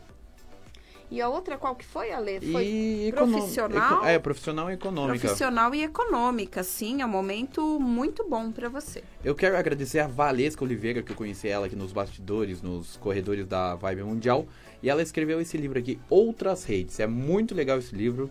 E 1.10 1.22
a 1.22 1.28
outra 1.28 1.56
qual 1.56 1.74
que 1.74 1.84
foi, 1.84 2.12
Ale? 2.12 2.40
Foi 2.52 2.64
E 2.66 3.12
profissional? 3.12 4.04
É, 4.04 4.18
profissional 4.18 4.70
e 4.70 4.74
econômica. 4.74 5.20
profissional 5.20 5.74
e 5.74 5.82
econômica, 5.82 6.62
sim, 6.62 7.00
é 7.00 7.06
um 7.06 7.08
momento 7.08 7.80
muito 7.80 8.28
bom 8.28 8.52
para 8.52 8.68
você. 8.68 9.02
Eu 9.24 9.34
quero 9.34 9.56
agradecer 9.56 10.00
a 10.00 10.06
Valesca 10.06 10.62
Oliveira, 10.62 11.02
que 11.02 11.12
eu 11.12 11.16
conheci 11.16 11.48
ela 11.48 11.66
aqui 11.66 11.74
nos 11.76 11.92
bastidores, 11.92 12.60
nos 12.60 12.96
corredores 12.98 13.46
da 13.46 13.74
Vibe 13.74 14.02
Mundial. 14.02 14.46
E 14.82 14.90
ela 14.90 15.02
escreveu 15.02 15.40
esse 15.40 15.56
livro 15.56 15.78
aqui, 15.78 15.98
Outras 16.10 16.64
Redes. 16.64 17.00
É 17.00 17.06
muito 17.06 17.54
legal 17.54 17.78
esse 17.78 17.94
livro. 17.94 18.30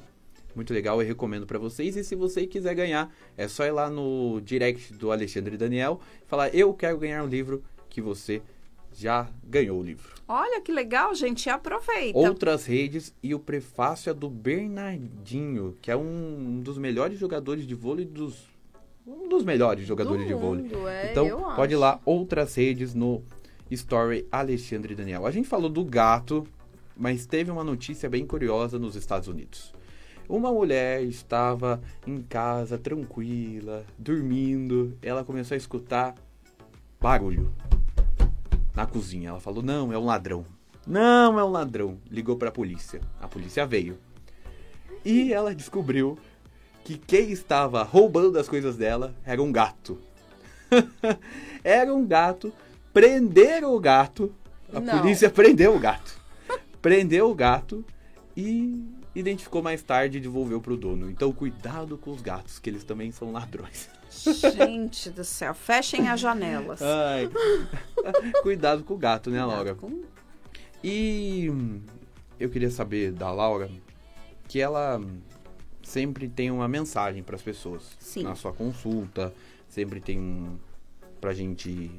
Muito 0.56 0.74
legal, 0.74 1.02
eu 1.02 1.08
recomendo 1.08 1.46
pra 1.46 1.60
vocês. 1.60 1.96
E 1.96 2.04
se 2.04 2.16
você 2.16 2.48
quiser 2.48 2.74
ganhar, 2.74 3.13
é 3.36 3.48
só 3.48 3.66
ir 3.66 3.72
lá 3.72 3.90
no 3.90 4.40
direct 4.42 4.94
do 4.94 5.12
Alexandre 5.12 5.58
Daniel 5.58 6.00
e 6.26 6.28
falar: 6.28 6.54
Eu 6.56 6.74
quero 6.74 6.98
ganhar 6.98 7.24
um 7.24 7.28
livro 7.28 7.63
que 7.90 8.02
você 8.02 8.42
já 8.98 9.28
ganhou 9.44 9.80
o 9.80 9.84
livro. 9.84 10.10
Olha 10.28 10.60
que 10.60 10.72
legal, 10.72 11.14
gente, 11.14 11.50
aproveita. 11.50 12.18
Outras 12.18 12.66
Redes 12.66 13.14
e 13.22 13.34
o 13.36 13.40
prefácio 13.40 14.10
é 14.10 14.14
do 14.14 14.30
Bernardinho, 14.30 15.76
que 15.82 15.92
é 15.92 15.96
um 15.96 16.60
dos 16.62 16.78
melhores 16.78 17.20
jogadores 17.20 17.66
de 17.68 17.76
vôlei 17.76 18.06
dos. 18.06 18.46
Um 19.06 19.30
dos 19.30 19.44
melhores 19.44 19.88
jogadores 19.88 20.24
Do 20.24 20.28
de 20.28 20.34
vôlei. 20.34 20.64
mundo, 20.64 20.88
é, 20.88 21.12
Então, 21.12 21.30
pode 21.56 21.74
ir 21.74 21.76
acho. 21.76 21.82
lá, 21.82 22.00
outras 22.04 22.56
redes 22.56 22.94
no 22.94 23.24
Story 23.72 24.28
Alexandre 24.30 24.96
Daniel. 24.96 25.26
A 25.26 25.32
gente 25.32 25.48
falou 25.48 25.70
do 25.70 25.86
gato, 25.86 26.46
mas 26.96 27.26
teve 27.26 27.50
uma 27.50 27.64
notícia 27.64 28.10
bem 28.10 28.26
curiosa 28.26 28.78
nos 28.78 28.96
Estados 28.98 29.30
Unidos. 29.30 29.74
Uma 30.28 30.52
mulher 30.52 31.04
estava 31.04 31.82
em 32.06 32.18
casa, 32.22 32.78
tranquila, 32.78 33.86
dormindo. 33.98 34.98
Ela 35.02 35.24
começou 35.24 35.56
a 35.56 35.58
escutar 35.58 36.14
barulho 37.00 37.50
na 38.78 38.86
cozinha. 38.86 39.30
Ela 39.30 39.40
falou: 39.40 39.63
Não, 39.63 39.92
é 39.92 39.98
um 39.98 40.06
ladrão. 40.06 40.46
Não, 40.86 41.38
é 41.40 41.44
um 41.44 41.50
ladrão. 41.50 41.98
Ligou 42.10 42.38
para 42.38 42.50
a 42.50 42.52
polícia. 42.52 43.02
A 43.20 43.28
polícia 43.28 43.66
veio. 43.66 43.98
E 45.04 45.34
ela 45.34 45.54
descobriu 45.56 46.18
que 46.84 46.98
quem 46.98 47.32
estava 47.32 47.82
roubando 47.84 48.38
as 48.38 48.48
coisas 48.48 48.78
dela 48.78 49.13
era 49.26 49.42
um 49.42 49.52
gato. 49.52 50.00
era 51.63 51.94
um 51.94 52.06
gato. 52.06 52.54
Prenderam 52.94 53.74
o 53.74 53.80
gato. 53.80 54.34
A 54.72 54.80
Não. 54.80 55.00
polícia 55.00 55.30
prendeu 55.30 55.76
o 55.76 55.80
gato. 55.80 56.18
Prendeu 56.82 57.30
o 57.32 57.36
gato 57.36 57.84
e 58.36 58.86
identificou 59.20 59.62
mais 59.64 59.82
tarde 59.82 60.18
e 60.18 60.22
devolveu 60.22 60.62
pro 60.62 60.78
dono. 60.78 61.10
Então 61.10 61.32
cuidado 61.32 61.98
com 61.98 62.12
os 62.12 62.22
gatos, 62.22 62.60
que 62.60 62.70
eles 62.70 62.84
também 62.84 63.12
são 63.12 63.32
ladrões. 63.32 63.90
Gente 64.10 65.10
do 65.10 65.24
céu, 65.24 65.54
fechem 65.54 66.08
as 66.08 66.20
janelas. 66.20 66.82
Ai. 66.82 67.30
cuidado 68.44 68.84
com 68.84 68.94
o 68.94 68.98
gato, 68.98 69.30
né, 69.30 69.44
Laura? 69.44 69.76
Com- 69.76 70.04
E 70.84 71.50
hum, 71.50 71.82
eu 72.40 72.50
queria 72.50 72.70
saber 72.72 73.12
da 73.12 73.32
Laura 73.32 73.70
que 74.48 74.62
ela 74.62 75.02
sempre 75.84 76.28
tem 76.30 76.52
uma 76.52 76.68
mensagem 76.68 77.22
para 77.24 77.36
as 77.36 77.42
pessoas 77.42 77.84
Sim. 78.00 78.24
na 78.24 78.36
sua 78.36 78.54
consulta, 78.54 79.34
sempre 79.68 80.00
tem 80.00 80.20
um 80.20 80.58
pra 81.20 81.34
gente 81.34 81.90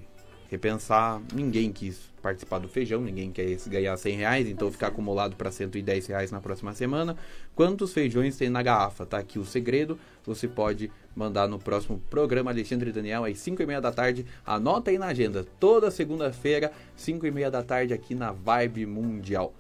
repensar. 0.49 1.21
Ninguém 1.33 1.73
quis 1.73 2.01
participar 2.21 2.59
do 2.59 2.69
feijão, 2.69 3.01
ninguém 3.01 3.31
quer 3.31 3.47
ganhar 3.69 3.97
100 3.97 4.17
reais, 4.17 4.49
então 4.49 4.71
ficar 4.71 4.89
acumulado 4.89 5.37
para 5.37 5.51
110 5.51 6.07
reais 6.07 6.31
na 6.31 6.41
próxima 6.41 6.75
semana. 6.75 7.17
Quantos 7.55 7.93
feijões 7.93 8.37
tem 8.37 8.49
na 8.49 8.63
garrafa? 8.63 9.07
Tá 9.07 9.19
aqui 9.19 9.39
o 9.39 9.45
segredo. 9.45 9.99
Você 10.25 10.49
pode 10.49 10.91
mandar 11.15 11.49
no 11.49 11.59
próximo 11.59 12.01
programa 12.11 12.51
Alexandre 12.51 12.91
e 12.91 12.93
Daniel 12.93 13.25
às 13.25 13.39
5 13.39 13.63
e 13.63 13.67
meia 13.67 13.81
da 13.81 13.93
tarde. 13.93 14.27
Anota 14.45 14.91
aí 14.91 14.99
na 14.99 15.07
agenda. 15.07 15.47
Toda 15.61 15.91
segunda-feira, 15.91 16.73
5 16.97 17.27
e 17.27 17.31
meia 17.31 17.51
da 17.51 17.63
tarde 17.63 17.95
aqui 17.95 18.15
na 18.15 18.33
Vibe 18.33 18.87
Mundial. 18.87 19.55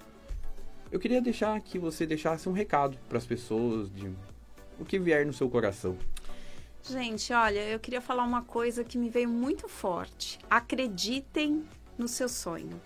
Eu 0.90 0.98
queria 0.98 1.20
deixar 1.20 1.60
que 1.60 1.78
você 1.78 2.06
deixasse 2.06 2.48
um 2.48 2.52
recado 2.52 2.96
para 3.08 3.18
as 3.18 3.26
pessoas 3.26 3.90
de 3.92 4.10
o 4.80 4.84
que 4.84 4.98
vier 4.98 5.26
no 5.26 5.32
seu 5.32 5.48
coração. 5.50 5.96
Gente, 6.82 7.32
olha, 7.32 7.60
eu 7.68 7.78
queria 7.78 8.00
falar 8.00 8.24
uma 8.24 8.42
coisa 8.42 8.82
que 8.82 8.96
me 8.96 9.10
veio 9.10 9.28
muito 9.28 9.68
forte. 9.68 10.38
Acreditem 10.48 11.64
no 11.98 12.08
seu 12.08 12.28
sonho. 12.28 12.80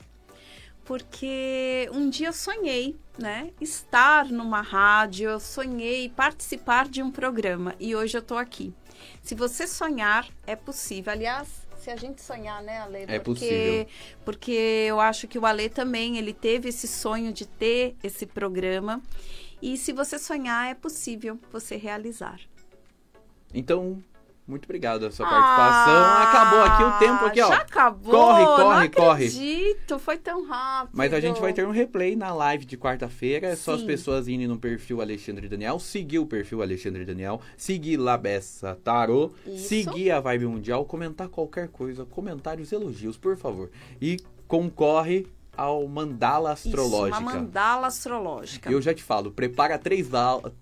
Porque 0.85 1.88
um 1.92 2.11
dia 2.11 2.28
eu 2.28 2.33
sonhei, 2.33 2.96
né, 3.16 3.52
estar 3.61 4.26
numa 4.26 4.61
rádio, 4.61 5.31
eu 5.31 5.38
sonhei 5.38 6.09
participar 6.09 6.88
de 6.88 7.00
um 7.00 7.11
programa 7.11 7.74
e 7.78 7.94
hoje 7.94 8.18
eu 8.18 8.22
tô 8.22 8.37
aqui. 8.37 8.74
Se 9.22 9.35
você 9.37 9.66
sonhar, 9.68 10.28
é 10.44 10.57
possível. 10.57 11.12
Aliás, 11.12 11.48
se 11.78 11.88
a 11.90 11.96
gente 11.96 12.20
sonhar, 12.20 12.61
né, 12.62 12.81
Ale? 12.81 13.05
É 13.07 13.18
Porque- 13.20 13.22
possível. 13.46 13.87
Porque 14.24 14.52
eu 14.88 14.98
acho 15.00 15.28
que 15.28 15.38
o 15.38 15.46
Ale 15.46 15.68
também, 15.68 16.18
ele 16.18 16.33
teve 16.33 16.68
esse 16.70 16.88
sonho 16.88 17.33
de 17.33 17.46
ter 17.46 17.94
esse 18.02 18.26
programa. 18.26 19.00
E 19.61 19.76
se 19.76 19.92
você 19.92 20.18
sonhar, 20.18 20.68
é 20.68 20.74
possível 20.74 21.38
você 21.52 21.76
realizar. 21.76 22.40
Então, 23.55 24.03
muito 24.47 24.65
obrigado 24.65 25.07
a 25.07 25.11
sua 25.11 25.27
participação. 25.29 26.05
Acabou 26.23 26.61
aqui 26.62 26.83
o 26.83 26.99
tempo 26.99 27.25
aqui, 27.27 27.41
ó. 27.41 27.47
Ah, 27.47 27.51
Já 27.51 27.57
acabou? 27.62 28.11
Corre, 28.12 28.45
corre, 28.45 28.81
não 28.85 28.91
corre. 28.91 29.27
acredito, 29.27 29.99
foi 29.99 30.19
tão 30.19 30.47
rápido. 30.47 30.91
Mas 30.95 31.15
a 31.15 31.21
gente 31.21 31.41
vai 31.41 31.53
ter 31.53 31.67
um 31.67 31.71
replay 31.71 32.17
na 32.17 32.35
live 32.35 32.65
de 32.65 32.77
quarta-feira. 32.77 33.47
É 33.49 33.57
só 33.57 33.75
as 33.75 33.83
pessoas 33.83 34.27
irem 34.27 34.49
no 34.49 34.59
perfil 34.59 35.01
Alexandre 35.01 35.49
Daniel, 35.49 35.79
seguir 35.79 36.19
o 36.19 36.27
perfil 36.27 36.61
Alexandre 36.61 37.05
Daniel, 37.05 37.41
seguir 37.57 37.97
Labessa 37.99 38.77
Tarô, 38.83 39.31
Isso. 39.47 39.69
seguir 39.69 40.11
a 40.11 40.21
Vibe 40.21 40.47
Mundial, 40.47 40.85
comentar 40.85 41.29
qualquer 41.29 41.69
coisa, 41.69 42.05
comentários, 42.05 42.73
elogios, 42.73 43.17
por 43.17 43.37
favor. 43.37 43.71
E 44.01 44.17
concorre 44.49 45.27
ao 45.57 45.87
Mandala 45.87 46.55
Isso, 46.55 46.69
Astrológica. 46.69 47.19
uma 47.19 47.35
mandala 47.35 47.87
astrológica. 47.87 48.71
Eu 48.71 48.81
já 48.81 48.95
te 48.95 49.03
falo, 49.03 49.31
prepara 49.31 49.79
três, 49.79 50.09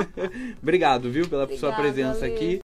obrigado, 0.60 1.10
viu, 1.10 1.26
pela 1.26 1.48
sua 1.56 1.72
presença 1.72 2.26
Ale. 2.26 2.34
aqui. 2.34 2.58